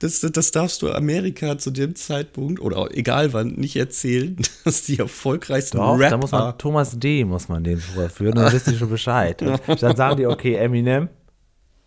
[0.00, 4.34] Das, das darfst du Amerika zu dem Zeitpunkt oder egal wann nicht erzählen,
[4.64, 6.10] dass die erfolgreichsten Doch, Rapper.
[6.10, 7.24] da muss man, Thomas D.
[7.24, 9.42] muss man den vorführen, dann wisst ihr schon Bescheid.
[9.42, 11.10] Und dann sagen die, okay, Eminem,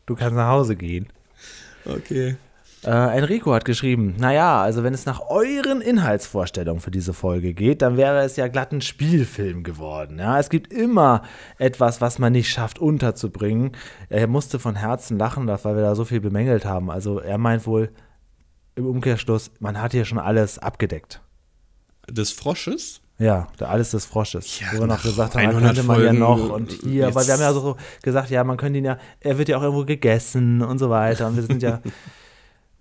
[0.06, 1.08] du kannst nach Hause gehen.
[1.86, 2.38] okay.
[2.86, 7.82] Äh, Enrico hat geschrieben, naja, also wenn es nach euren Inhaltsvorstellungen für diese Folge geht,
[7.82, 10.20] dann wäre es ja glatt ein Spielfilm geworden.
[10.20, 11.24] Ja, es gibt immer
[11.58, 13.72] etwas, was man nicht schafft unterzubringen.
[14.10, 16.90] Er musste von Herzen lachen, das, weil wir da so viel bemängelt haben.
[16.92, 17.90] Also er meint wohl
[18.76, 21.22] im Umkehrschluss, man hat hier schon alles abgedeckt.
[22.10, 23.00] Des Frosches?
[23.20, 24.60] Ja, da alles des Frosches.
[24.60, 27.06] Ja, wo wir noch gesagt haben, da 100 könnte man ja Folgen, noch und hier,
[27.06, 29.58] jetzt- weil wir haben ja so gesagt, ja, man könnte ihn ja, er wird ja
[29.58, 31.28] auch irgendwo gegessen und so weiter.
[31.28, 31.80] Und wir sind ja.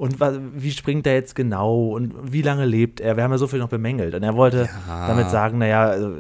[0.02, 3.16] Und was, wie springt er jetzt genau und wie lange lebt er?
[3.16, 4.16] Wir haben ja so viel noch bemängelt.
[4.16, 5.06] Und er wollte Ja.
[5.06, 6.16] damit sagen, naja, also,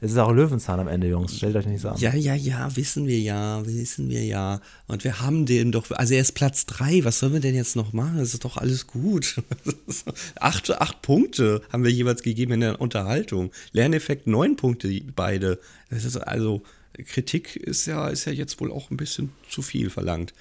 [0.00, 1.36] es ist auch Löwenzahn am Ende, Jungs.
[1.36, 1.98] Stellt euch nicht so an.
[1.98, 4.62] Ja, ja, ja, wissen wir ja, wissen wir ja.
[4.86, 7.76] Und wir haben den doch, also er ist Platz drei, was sollen wir denn jetzt
[7.76, 8.18] noch machen?
[8.18, 9.42] Es ist doch alles gut.
[10.40, 13.50] acht, acht Punkte haben wir jeweils gegeben in der Unterhaltung.
[13.72, 15.58] Lerneffekt neun Punkte, beide.
[15.90, 16.62] Das ist also,
[16.94, 20.32] Kritik ist ja, ist ja jetzt wohl auch ein bisschen zu viel verlangt.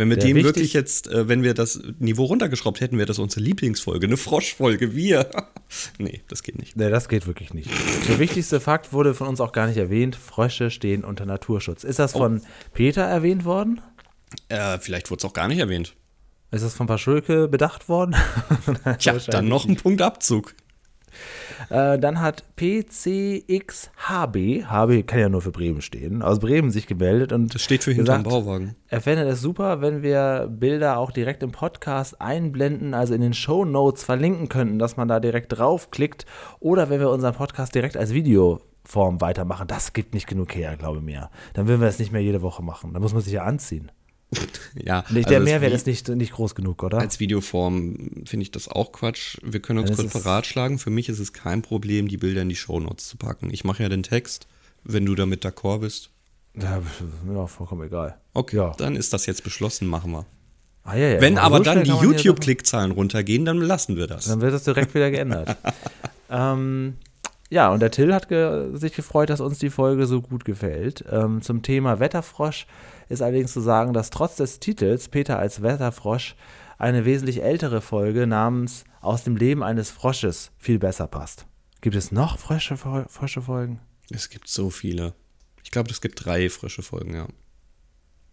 [0.00, 3.18] Wenn wir dem wichtig- wirklich jetzt, äh, wenn wir das Niveau runtergeschraubt hätten, wäre das
[3.18, 5.30] unsere Lieblingsfolge, eine Froschfolge, wir.
[5.98, 6.76] nee, das geht nicht.
[6.76, 7.70] Nee, das geht wirklich nicht.
[8.08, 10.16] Der wichtigste Fakt wurde von uns auch gar nicht erwähnt.
[10.16, 11.84] Frösche stehen unter Naturschutz.
[11.84, 12.42] Ist das von
[12.74, 13.80] Peter erwähnt worden?
[14.48, 15.94] Äh, vielleicht wurde es auch gar nicht erwähnt.
[16.50, 18.16] Ist das von Paschulke bedacht worden?
[18.98, 20.54] Tja, dann noch ein Punkt Abzug.
[21.68, 23.96] Äh, dann hat PCXHB,
[24.66, 27.92] HB kann ja nur für Bremen stehen, aus Bremen sich gemeldet und Das steht für
[27.92, 28.74] hinterm Bauwagen.
[28.88, 33.34] Er fände es super, wenn wir Bilder auch direkt im Podcast einblenden, also in den
[33.34, 36.26] Show Notes verlinken könnten, dass man da direkt draufklickt
[36.58, 39.66] oder wenn wir unseren Podcast direkt als Videoform weitermachen.
[39.68, 41.30] Das gibt nicht genug her, glaube mir.
[41.54, 42.92] Dann würden wir es nicht mehr jede Woche machen.
[42.92, 43.90] Da muss man sich ja anziehen.
[44.74, 46.98] Ja, Nicht, also der das Mehrwert ist nicht, nicht groß genug, oder?
[46.98, 49.38] Als Videoform finde ich das auch Quatsch.
[49.42, 50.78] Wir können uns kurz beratschlagen.
[50.78, 53.50] Für mich ist es kein Problem, die Bilder in die Shownotes zu packen.
[53.52, 54.46] Ich mache ja den Text,
[54.84, 56.10] wenn du damit d'accord bist.
[56.54, 56.80] ja,
[57.32, 58.18] ja, vollkommen egal.
[58.34, 58.72] Okay, Ja.
[58.78, 60.26] dann ist das jetzt beschlossen, machen wir.
[60.84, 61.20] Ah, ja, ja.
[61.20, 64.26] wenn so aber dann die YouTube-Klickzahlen runtergehen, dann lassen wir das.
[64.26, 65.56] Dann wird das direkt wieder geändert.
[66.30, 66.94] ähm,
[67.50, 71.04] ja, und der Till hat ge sich gefreut, dass uns die Folge so gut gefällt.
[71.10, 72.66] Ähm, zum Thema Wetterfrosch
[73.10, 76.36] ist allerdings zu sagen, dass trotz des Titels Peter als Wetterfrosch
[76.78, 81.46] eine wesentlich ältere Folge namens Aus dem Leben eines Frosches viel besser passt.
[81.80, 83.80] Gibt es noch frische, frische Folgen?
[84.10, 85.14] Es gibt so viele.
[85.64, 87.26] Ich glaube, es gibt drei frische Folgen, ja.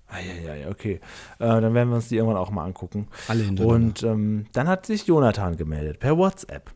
[0.08, 1.02] Eieiei, okay.
[1.40, 3.08] Äh, dann werden wir uns die irgendwann auch mal angucken.
[3.28, 3.86] Alle hintereinander.
[3.86, 6.72] Und ähm, dann hat sich Jonathan gemeldet per WhatsApp.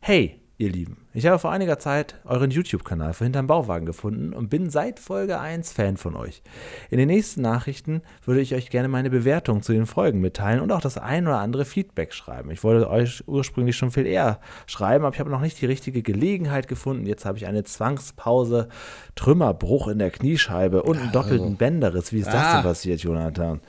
[0.00, 4.50] Hey, ihr Lieben, ich habe vor einiger Zeit euren YouTube-Kanal für Hinterm Bauwagen gefunden und
[4.50, 6.42] bin seit Folge 1 Fan von euch.
[6.90, 10.72] In den nächsten Nachrichten würde ich euch gerne meine Bewertung zu den Folgen mitteilen und
[10.72, 12.50] auch das ein oder andere Feedback schreiben.
[12.50, 16.02] Ich wollte euch ursprünglich schon viel eher schreiben, aber ich habe noch nicht die richtige
[16.02, 17.06] Gelegenheit gefunden.
[17.06, 18.66] Jetzt habe ich eine Zwangspause,
[19.14, 22.12] Trümmerbruch in der Kniescheibe und einen doppelten Bänderriss.
[22.12, 22.62] Wie ist das denn Ah.
[22.62, 23.60] passiert, Jonathan?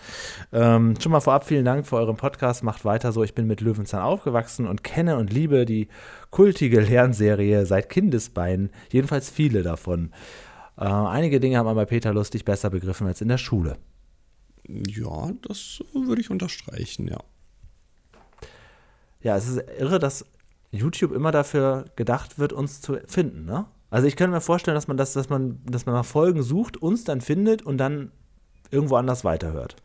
[0.51, 2.63] Ähm, schon mal vorab vielen Dank für euren Podcast.
[2.63, 3.23] Macht weiter so.
[3.23, 5.89] Ich bin mit Löwenzahn aufgewachsen und kenne und liebe die
[6.31, 7.34] kultige Lernserie
[7.65, 8.69] seit Kindesbeinen.
[8.91, 10.11] Jedenfalls viele davon.
[10.77, 13.77] Äh, einige Dinge haben aber Peter Lustig besser begriffen als in der Schule.
[14.67, 17.19] Ja, das würde ich unterstreichen, ja.
[19.21, 20.25] Ja, es ist irre, dass
[20.71, 23.65] YouTube immer dafür gedacht wird, uns zu finden, ne?
[23.89, 26.77] Also ich könnte mir vorstellen, dass man das, dass man, dass man nach Folgen sucht,
[26.77, 28.11] uns dann findet und dann
[28.69, 29.77] irgendwo anders weiterhört.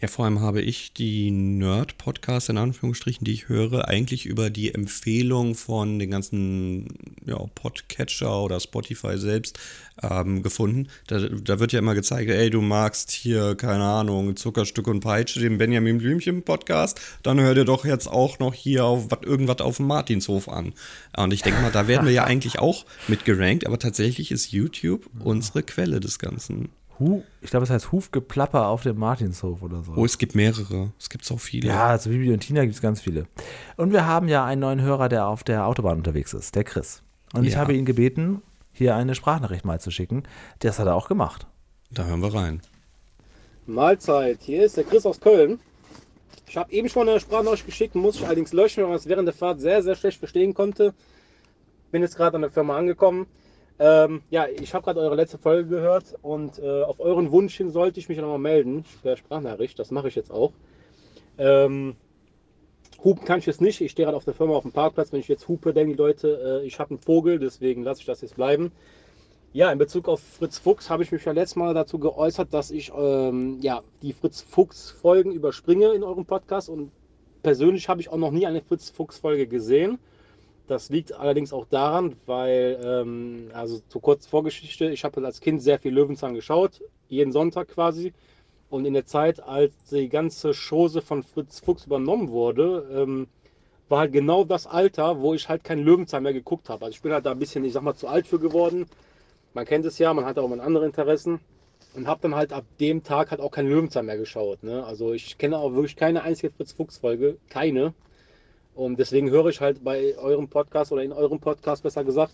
[0.00, 4.72] Ja, vor allem habe ich die Nerd-Podcasts, in Anführungsstrichen, die ich höre, eigentlich über die
[4.72, 6.86] Empfehlung von den ganzen
[7.26, 9.58] ja, Podcatcher oder Spotify selbst
[10.00, 10.86] ähm, gefunden.
[11.08, 15.40] Da, da wird ja immer gezeigt, ey, du magst hier, keine Ahnung, Zuckerstück und Peitsche,
[15.40, 19.78] den Benjamin Blümchen-Podcast, dann hör dir doch jetzt auch noch hier auf wat, irgendwas auf
[19.78, 20.74] dem Martinshof an.
[21.16, 24.52] Und ich denke mal, da werden wir ja eigentlich auch mit gerankt, aber tatsächlich ist
[24.52, 26.68] YouTube unsere Quelle des Ganzen.
[26.98, 29.92] Hu, ich glaube, es heißt Hufgeplapper auf dem Martinshof oder so.
[29.94, 30.92] Oh, es gibt mehrere.
[30.98, 31.68] Es gibt so viele.
[31.68, 33.26] Ja, also Bibi und Tina gibt es ganz viele.
[33.76, 37.02] Und wir haben ja einen neuen Hörer, der auf der Autobahn unterwegs ist, der Chris.
[37.34, 37.60] Und ich Ja.
[37.60, 38.42] habe ihn gebeten,
[38.72, 40.24] hier eine Sprachnachricht mal zu schicken.
[40.58, 41.46] Das hat er auch gemacht.
[41.90, 42.62] Da hören wir rein.
[43.66, 45.60] Mahlzeit, hier ist der Chris aus Köln.
[46.48, 49.26] Ich habe eben schon eine Sprachnachricht geschickt, muss ich allerdings löschen, weil man es während
[49.26, 50.94] der Fahrt sehr, sehr schlecht verstehen konnte.
[51.90, 53.26] Bin jetzt gerade an der Firma angekommen.
[53.80, 57.70] Ähm, ja, ich habe gerade eure letzte Folge gehört und äh, auf euren Wunsch hin
[57.70, 59.78] sollte ich mich nochmal melden per Sprachnachricht.
[59.78, 60.52] Das mache ich jetzt auch.
[61.38, 61.94] Ähm,
[63.04, 63.80] hupen kann ich jetzt nicht.
[63.80, 65.12] Ich stehe gerade auf der Firma auf dem Parkplatz.
[65.12, 68.06] Wenn ich jetzt hupe, denken die Leute, äh, ich habe einen Vogel, deswegen lasse ich
[68.06, 68.72] das jetzt bleiben.
[69.52, 72.70] Ja, in Bezug auf Fritz Fuchs habe ich mich ja letztes Mal dazu geäußert, dass
[72.70, 76.90] ich ähm, ja, die Fritz Fuchs-Folgen überspringe in eurem Podcast und
[77.42, 79.98] persönlich habe ich auch noch nie eine Fritz Fuchs-Folge gesehen.
[80.68, 85.62] Das liegt allerdings auch daran, weil, ähm, also zur kurzen Vorgeschichte, ich habe als Kind
[85.62, 88.12] sehr viel Löwenzahn geschaut, jeden Sonntag quasi.
[88.68, 93.28] Und in der Zeit, als die ganze Chose von Fritz Fuchs übernommen wurde, ähm,
[93.88, 96.84] war halt genau das Alter, wo ich halt keinen Löwenzahn mehr geguckt habe.
[96.84, 98.86] Also ich bin halt da ein bisschen, ich sag mal, zu alt für geworden.
[99.54, 101.40] Man kennt es ja, man hat auch mal andere Interessen.
[101.94, 104.62] Und habe dann halt ab dem Tag halt auch keinen Löwenzahn mehr geschaut.
[104.62, 104.84] Ne?
[104.84, 107.94] Also ich kenne auch wirklich keine einzige Fritz Fuchs Folge, keine.
[108.78, 112.32] Und deswegen höre ich halt bei eurem Podcast oder in eurem Podcast besser gesagt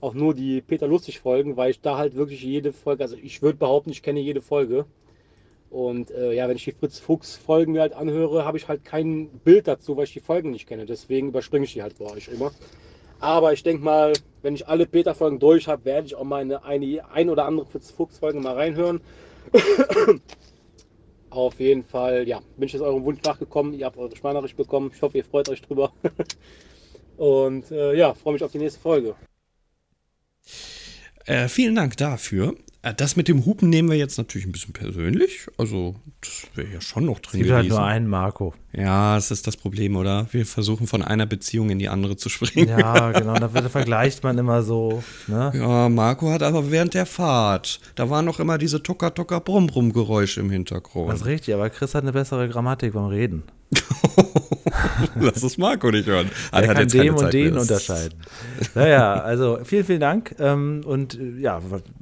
[0.00, 3.42] auch nur die Peter Lustig Folgen, weil ich da halt wirklich jede Folge, also ich
[3.42, 4.86] würde behaupten, ich kenne jede Folge.
[5.70, 8.84] Und äh, ja, wenn ich die Fritz Fuchs Folgen mir halt anhöre, habe ich halt
[8.84, 10.84] kein Bild dazu, weil ich die Folgen nicht kenne.
[10.84, 12.50] Deswegen überspringe ich die halt bei euch immer.
[13.20, 16.42] Aber ich denke mal, wenn ich alle Peter Folgen durch habe, werde ich auch mal
[16.42, 19.00] eine, eine ein oder andere Fritz Fuchs Folge mal reinhören.
[21.34, 23.74] Auf jeden Fall, ja, bin ich jetzt eurem Wunsch nachgekommen.
[23.74, 24.92] Ihr habt eure Sprachnachricht bekommen.
[24.94, 25.92] Ich hoffe, ihr freut euch drüber.
[27.16, 29.16] Und äh, ja, freue mich auf die nächste Folge.
[31.26, 32.54] Äh, vielen Dank dafür.
[32.84, 35.46] Äh, das mit dem Hupen nehmen wir jetzt natürlich ein bisschen persönlich.
[35.56, 37.76] Also, das wäre ja schon noch drin Es gibt halt gewesen.
[37.78, 38.54] nur einen Marco.
[38.72, 40.26] Ja, das ist das Problem, oder?
[40.32, 42.68] Wir versuchen von einer Beziehung in die andere zu springen.
[42.68, 45.02] Ja, genau, da vergleicht man immer so.
[45.28, 45.52] Ne?
[45.54, 51.10] Ja, Marco hat aber während der Fahrt, da waren noch immer diese Tucker-Tucker-Brumm-Brumm-Geräusche im Hintergrund.
[51.10, 53.44] Das ist richtig, aber Chris hat eine bessere Grammatik beim Reden.
[55.20, 56.30] Lass es Marco nicht hören.
[56.52, 58.18] Er hat kann jetzt dem und den unterscheiden.
[58.74, 60.34] Naja, also vielen, vielen Dank.
[60.38, 61.60] Ähm, und äh, ja,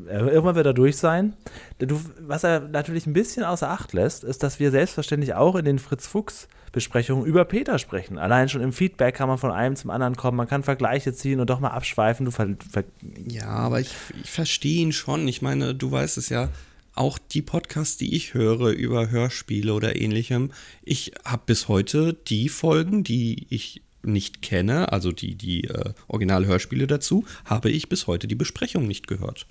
[0.09, 1.35] irgendwann wird er durch sein.
[1.79, 5.64] Du, was er natürlich ein bisschen außer Acht lässt, ist, dass wir selbstverständlich auch in
[5.64, 8.18] den Fritz-Fuchs-Besprechungen über Peter sprechen.
[8.18, 10.37] Allein schon im Feedback kann man von einem zum anderen kommen.
[10.37, 12.27] Man kann Vergleiche ziehen und doch mal abschweifen.
[12.27, 12.85] Du ver ver
[13.29, 15.27] Ja, aber ich, ich verstehe ihn schon.
[15.29, 16.49] Ich meine, du weißt es ja,
[16.95, 22.49] auch die Podcasts, die ich höre über Hörspiele oder ähnlichem, ich habe bis heute die
[22.49, 28.26] Folgen, die ich nicht kenne, also die, die äh, Original-Hörspiele dazu, habe ich bis heute
[28.26, 29.47] die Besprechung nicht gehört.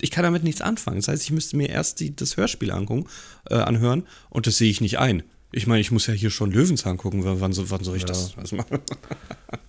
[0.00, 0.98] Ich kann damit nichts anfangen.
[0.98, 3.08] Das heißt, ich müsste mir erst die, das Hörspiel angucken,
[3.48, 5.22] äh, anhören und das sehe ich nicht ein.
[5.52, 7.22] Ich meine, ich muss ja hier schon Löwenzahn gucken.
[7.24, 8.78] Wann, so- wann soll ich das, das machen?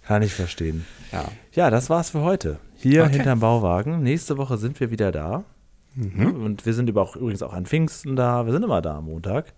[0.05, 0.85] kann ich verstehen.
[1.11, 1.25] ja.
[1.53, 2.59] Ja, das war's für heute.
[2.77, 3.13] Hier Okay.
[3.13, 4.01] hinterm Bauwagen.
[4.01, 5.43] Nächste Woche sind wir wieder da.
[5.95, 8.45] Und wir sind auch, übrigens auch an Pfingsten da.
[8.47, 9.53] Wir sind immer da am Montag.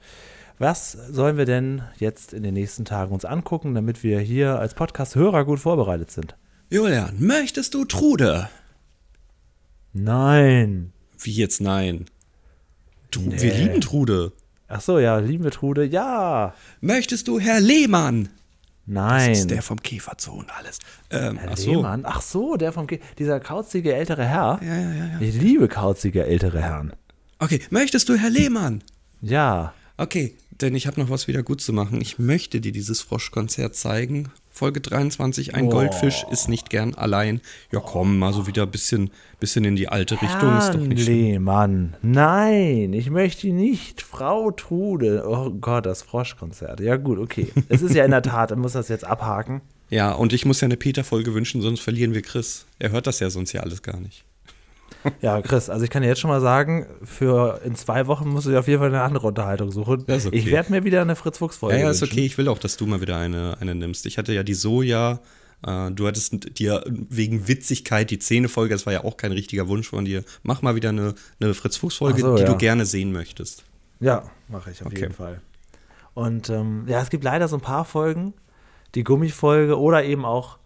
[0.60, 4.74] Was sollen wir denn jetzt in den nächsten Tagen uns angucken, damit wir hier als
[4.74, 6.36] Podcast-Hörer gut vorbereitet sind?
[6.70, 8.50] Julian, möchtest du Trude?
[9.94, 10.92] Nein.
[11.20, 12.06] Wie jetzt nein?
[13.12, 13.42] Tru Nee.
[13.42, 14.34] Wir lieben Trude.
[14.68, 15.86] Ach so, ja, lieben wir Trude?
[15.86, 16.54] Ja.
[16.82, 18.30] Möchtest du Herr Lehmann?
[18.88, 19.30] Nein.
[19.30, 20.80] Das ist der vom Käferzoo und alles.
[21.10, 21.70] Ähm, Herr ach so.
[21.72, 22.02] Lehmann?
[22.06, 24.60] Ach so, der vom Ge dieser kauzige ältere Herr.
[24.62, 25.20] Ja, ja, ja, ja.
[25.20, 26.94] Ich liebe kauzige ältere Herren.
[27.40, 28.84] Okay, möchtest du Herr Lehmann?
[29.22, 29.74] Ja.
[29.98, 32.00] Okay, denn ich habe noch was wieder gut zu machen.
[32.02, 34.32] Ich möchte dir dieses Froschkonzert zeigen.
[34.56, 35.70] Folge 23, ein Oh.
[35.70, 37.42] Goldfisch ist nicht gern allein.
[37.74, 40.58] Ja, komm, mal so wieder ein bisschen, bisschen in die alte Richtung.
[40.58, 41.06] Ist doch Herrn nicht.
[41.06, 41.98] Lehmann.
[42.02, 44.02] Nein, ich möchte nicht.
[44.02, 45.26] Frau Trude.
[45.28, 46.80] Oh Gott, das Froschkonzert.
[46.80, 47.52] Ja, gut, okay.
[47.68, 49.60] Es ist ja in der Tat, ich muss das jetzt abhaken.
[49.90, 52.66] Ja, und ich muss ja eine Peter-Folge wünschen, sonst verlieren wir Chris.
[52.80, 54.24] Er hört das ja sonst ja alles gar nicht.
[55.22, 58.48] Ja, Chris, also ich kann dir jetzt schon mal sagen, für in zwei Wochen musst
[58.48, 60.02] du dir auf jeden Fall eine andere Unterhaltung suchen.
[60.08, 60.30] Okay.
[60.32, 62.26] Ich werde mir wieder eine Fritz-Fuchs-Folge Ja, ja, ist okay.
[62.26, 64.06] Ich will auch, dass du mal wieder eine, eine nimmst.
[64.06, 65.20] Ich hatte ja die Soja.
[65.66, 69.90] Äh, du hattest dir wegen Witzigkeit die Zähne-Folge, das war ja auch kein richtiger Wunsch
[69.90, 70.24] von dir.
[70.44, 72.48] Mach mal wieder eine, eine Fritz-Fuchs-Folge, so, die ja.
[72.48, 73.64] du gerne sehen möchtest.
[74.00, 75.02] Ja, mache ich auf Okay.
[75.02, 75.42] jeden Fall.
[76.14, 78.34] Und ähm, ja, es gibt leider so ein paar Folgen,
[78.96, 80.58] die Gummifolge oder eben auch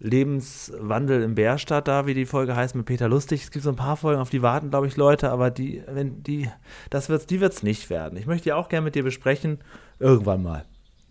[0.00, 3.42] Lebenswandel im Bärstadt, da wie die Folge heißt mit Peter Lustig.
[3.42, 6.22] Es gibt so ein paar Folgen, auf die warten, glaube ich, Leute, aber die, wenn
[6.22, 6.48] die,
[6.90, 8.16] das wird's, die wird's nicht werden.
[8.18, 9.58] Ich möchte die auch gerne mit dir besprechen,
[9.98, 10.64] irgendwann mal.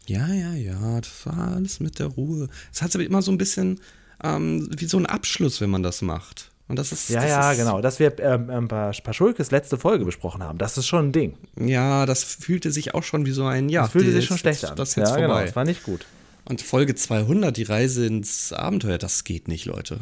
[0.05, 2.47] Ja, ja, ja, das war alles mit der Ruhe.
[2.71, 3.81] Es hat aber immer so ein bisschen
[4.23, 6.49] ähm, wie so ein Abschluss, wenn man das macht.
[6.69, 7.09] Und das ist.
[7.09, 7.81] Ja, das ja, ist, genau.
[7.81, 11.37] Dass wir ähm, ähm, Paschulkes letzte Folge besprochen haben, das ist schon ein Ding.
[11.59, 13.69] Ja, das fühlte sich auch schon wie so ein.
[13.69, 14.75] Ja, das fühlte sich schon schlecht an.
[14.75, 15.27] Das ist jetzt ja, vorbei.
[15.27, 16.05] genau, das war nicht gut.
[16.47, 19.99] Und Folge 200, die Reise ins Abenteuer, das geht nicht, Leute.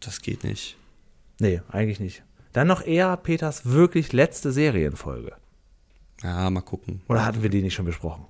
[0.00, 0.76] Das geht nicht.
[1.38, 2.22] Nee, eigentlich nicht.
[2.52, 5.32] Dann noch eher Peters wirklich letzte Serienfolge.
[6.22, 7.00] Ja, mal gucken.
[7.08, 8.26] Oder hatten wir die nicht schon besprochen?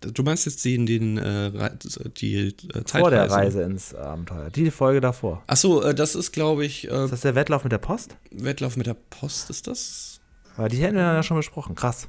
[0.00, 1.70] Du meinst jetzt die, den, äh,
[2.18, 2.52] die äh,
[2.84, 2.98] Zeitreise?
[3.00, 4.50] Vor der Reise ins Abenteuer.
[4.50, 5.42] Die Folge davor.
[5.46, 8.16] Achso, äh, das ist, glaube ich, äh, Ist das der Wettlauf mit der Post?
[8.30, 10.20] Wettlauf mit der Post, ist das?
[10.56, 11.74] Weil die hätten wir ja schon besprochen.
[11.74, 12.08] Krass.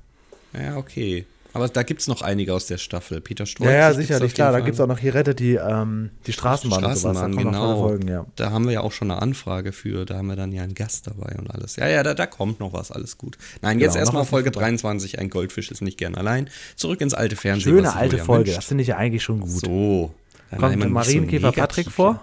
[0.54, 1.26] Ja, okay.
[1.52, 3.22] Aber da gibt es noch einige aus der Staffel.
[3.22, 3.72] Peter Strolz.
[3.72, 4.52] Ja, ja, sicherlich, klar.
[4.52, 7.80] Da gibt es auch noch hier rettet die, ähm, die Straßenbahn, Straßenbahn, genau.
[7.88, 8.26] Folgen, ja.
[8.36, 10.06] Da haben wir ja auch schon eine Anfrage für.
[10.06, 11.76] Da haben wir dann ja einen Gast dabei und alles.
[11.76, 13.38] Ja, ja, da, da kommt noch was, alles gut.
[13.62, 14.66] Nein, jetzt Genau, erstmal Folge dabei.
[14.66, 15.18] 23.
[15.18, 16.50] Ein Goldfisch ist nicht gern allein.
[16.76, 17.74] Zurück ins alte Fernsehen.
[17.78, 18.45] Schöne alte Julia Folge.
[18.45, 18.58] wünscht.
[18.58, 19.50] Das finde ich ja eigentlich schon gut.
[19.50, 20.14] So.
[20.52, 22.22] Dann Kommt so Marienkäfer negativ Patrick vor?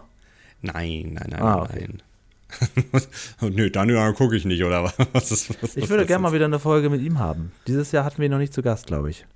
[0.62, 1.86] Nein, nein, nein, Ah, okay.
[1.88, 2.02] nein.
[3.40, 4.94] Nö, dann ja, gucke ich nicht, oder was?
[5.12, 7.52] was ist, was Ich würde gerne mal wieder eine Folge mit ihm haben.
[7.66, 9.26] Dieses Jahr hatten wir ihn noch nicht zu Gast, glaube ich.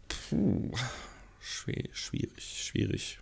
[1.40, 3.18] Schwierig, schwierig, schwierig.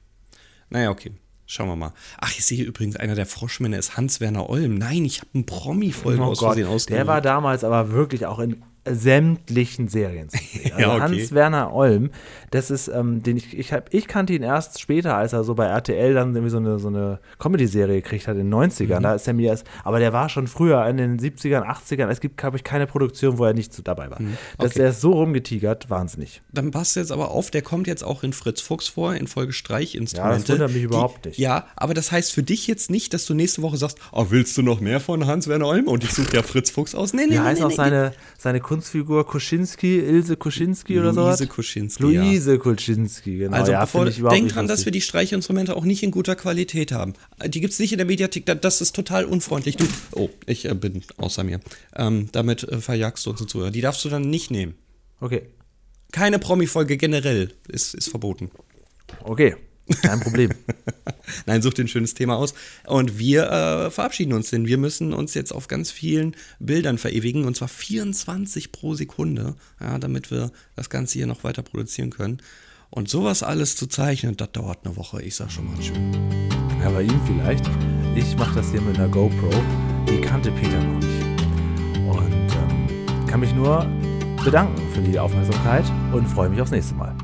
[0.70, 1.12] Naja, okay.
[1.50, 1.94] Schauen wir mal.
[2.20, 4.74] Ach, ich sehe übrigens, einer der Froschmänner ist Hans-Werner Olm.
[4.74, 8.62] Nein, ich habe einen Promi-Folge aus Versehen Oh der war damals aber wirklich auch in
[8.94, 10.72] sämtlichen Serien zu sehen.
[10.78, 11.00] Also Ja, okay.
[11.00, 12.10] Hans-Werner Olm,
[12.50, 15.54] das ist, ähm, den ich, ich, hab, ich kannte ihn erst später, als er so
[15.54, 18.98] bei RTL dann irgendwie so eine, so eine Comedy-Serie gekriegt hat in den 90ern.
[18.98, 19.02] Mhm.
[19.02, 22.08] Da ist er mir erst, aber der war schon früher in den 70ern, 80ern.
[22.08, 24.20] Es gibt, glaube ich, keine Produktion, wo er nicht so dabei war.
[24.20, 24.36] Mhm.
[24.56, 24.70] Okay.
[24.76, 26.40] Der ist so rumgetigert, wahnsinnig.
[26.52, 29.52] Dann passt jetzt aber auf, der kommt jetzt auch in Fritz Fuchs vor, in Folge
[29.52, 30.34] Streichinstrumente.
[30.34, 31.38] Ja, das wundert mich überhaupt die, nicht.
[31.38, 34.56] Ja, aber das heißt für dich jetzt nicht, dass du nächste Woche sagst, oh, willst
[34.56, 35.88] du noch mehr von Hans-Werner Olm?
[35.88, 37.12] Und ich suche ja Fritz Fuchs aus.
[37.12, 37.76] Nee, nee, Wie nee, heißt nee, auch nee.
[37.76, 41.22] seine, seine Kunstfigur Kuschinski, Ilse Kuschinski oder so?
[41.26, 42.22] Luise Kuschinski, ja.
[42.22, 43.56] Luise Kuschinski, genau.
[43.56, 47.14] Also ja, bevor, denk dran, dass wir die Streichinstrumente auch nicht in guter Qualität haben.
[47.44, 49.76] Die gibt es nicht in der Mediathek, da- das ist total unfreundlich.
[49.76, 51.58] Du, oh, ich äh, bin außer mir.
[51.96, 53.72] Ähm, damit äh, verjagst du uns Zuhörer.
[53.72, 54.74] Die darfst du dann nicht nehmen.
[55.20, 55.42] Okay,
[56.12, 58.50] Keine Promi-Folge generell ist, ist verboten.
[59.24, 59.56] okay,
[60.02, 60.50] kein Problem.
[61.46, 62.54] Nein, such dir ein schönes Thema aus.
[62.86, 67.44] Und wir äh, verabschieden uns, denn wir müssen uns jetzt auf ganz vielen Bildern verewigen,
[67.44, 72.42] und zwar 24 pro Sekunde, ja, damit wir das Ganze hier noch weiter produzieren können.
[72.90, 75.22] Und sowas alles zu zeichnen, das dauert eine Woche.
[75.22, 76.12] Ich sag schon mal schön.
[76.80, 77.64] Ja, bei ihm vielleicht.
[78.16, 79.50] Ich mache das hier mit einer GoPro.
[80.08, 81.24] Die kannte Peter noch nicht.
[82.08, 83.86] Und ähm, kann mich nur
[84.42, 87.14] bedanken für die Aufmerksamkeit und freue mich aufs nächste Mal.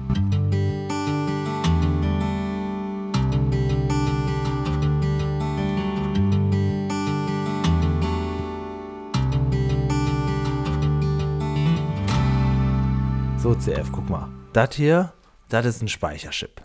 [13.44, 14.26] So, CF, guck mal.
[14.54, 15.12] Das hier,
[15.50, 16.62] das ist ein Speicherchip.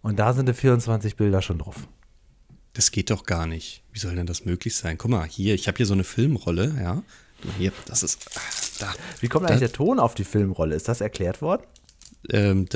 [0.00, 1.86] Und da sind die 24 Bilder schon drauf.
[2.72, 3.82] Das geht doch gar nicht.
[3.92, 4.96] Wie soll denn das möglich sein?
[4.96, 7.02] Guck mal, hier, ich habe hier so eine Filmrolle, ja.
[7.58, 8.26] Hier, das ist.
[8.36, 8.40] ah,
[8.80, 8.94] Da.
[9.20, 10.74] Wie kommt eigentlich der Ton auf die Filmrolle?
[10.74, 11.64] Ist das erklärt worden?
[12.30, 12.66] Ähm,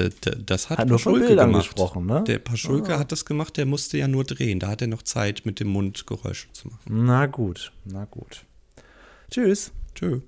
[0.44, 1.62] das hat, Hat Paschulke gemacht.
[1.64, 2.22] gesprochen, ne?
[2.26, 4.61] Der Paschulke hat das gemacht, der musste ja nur drehen.
[4.61, 6.82] Da hat er noch Zeit, mit dem Mund Geräusche zu machen.
[7.07, 8.44] Na gut, na gut.
[9.30, 9.72] Tschüss.
[9.94, 10.20] Tschö.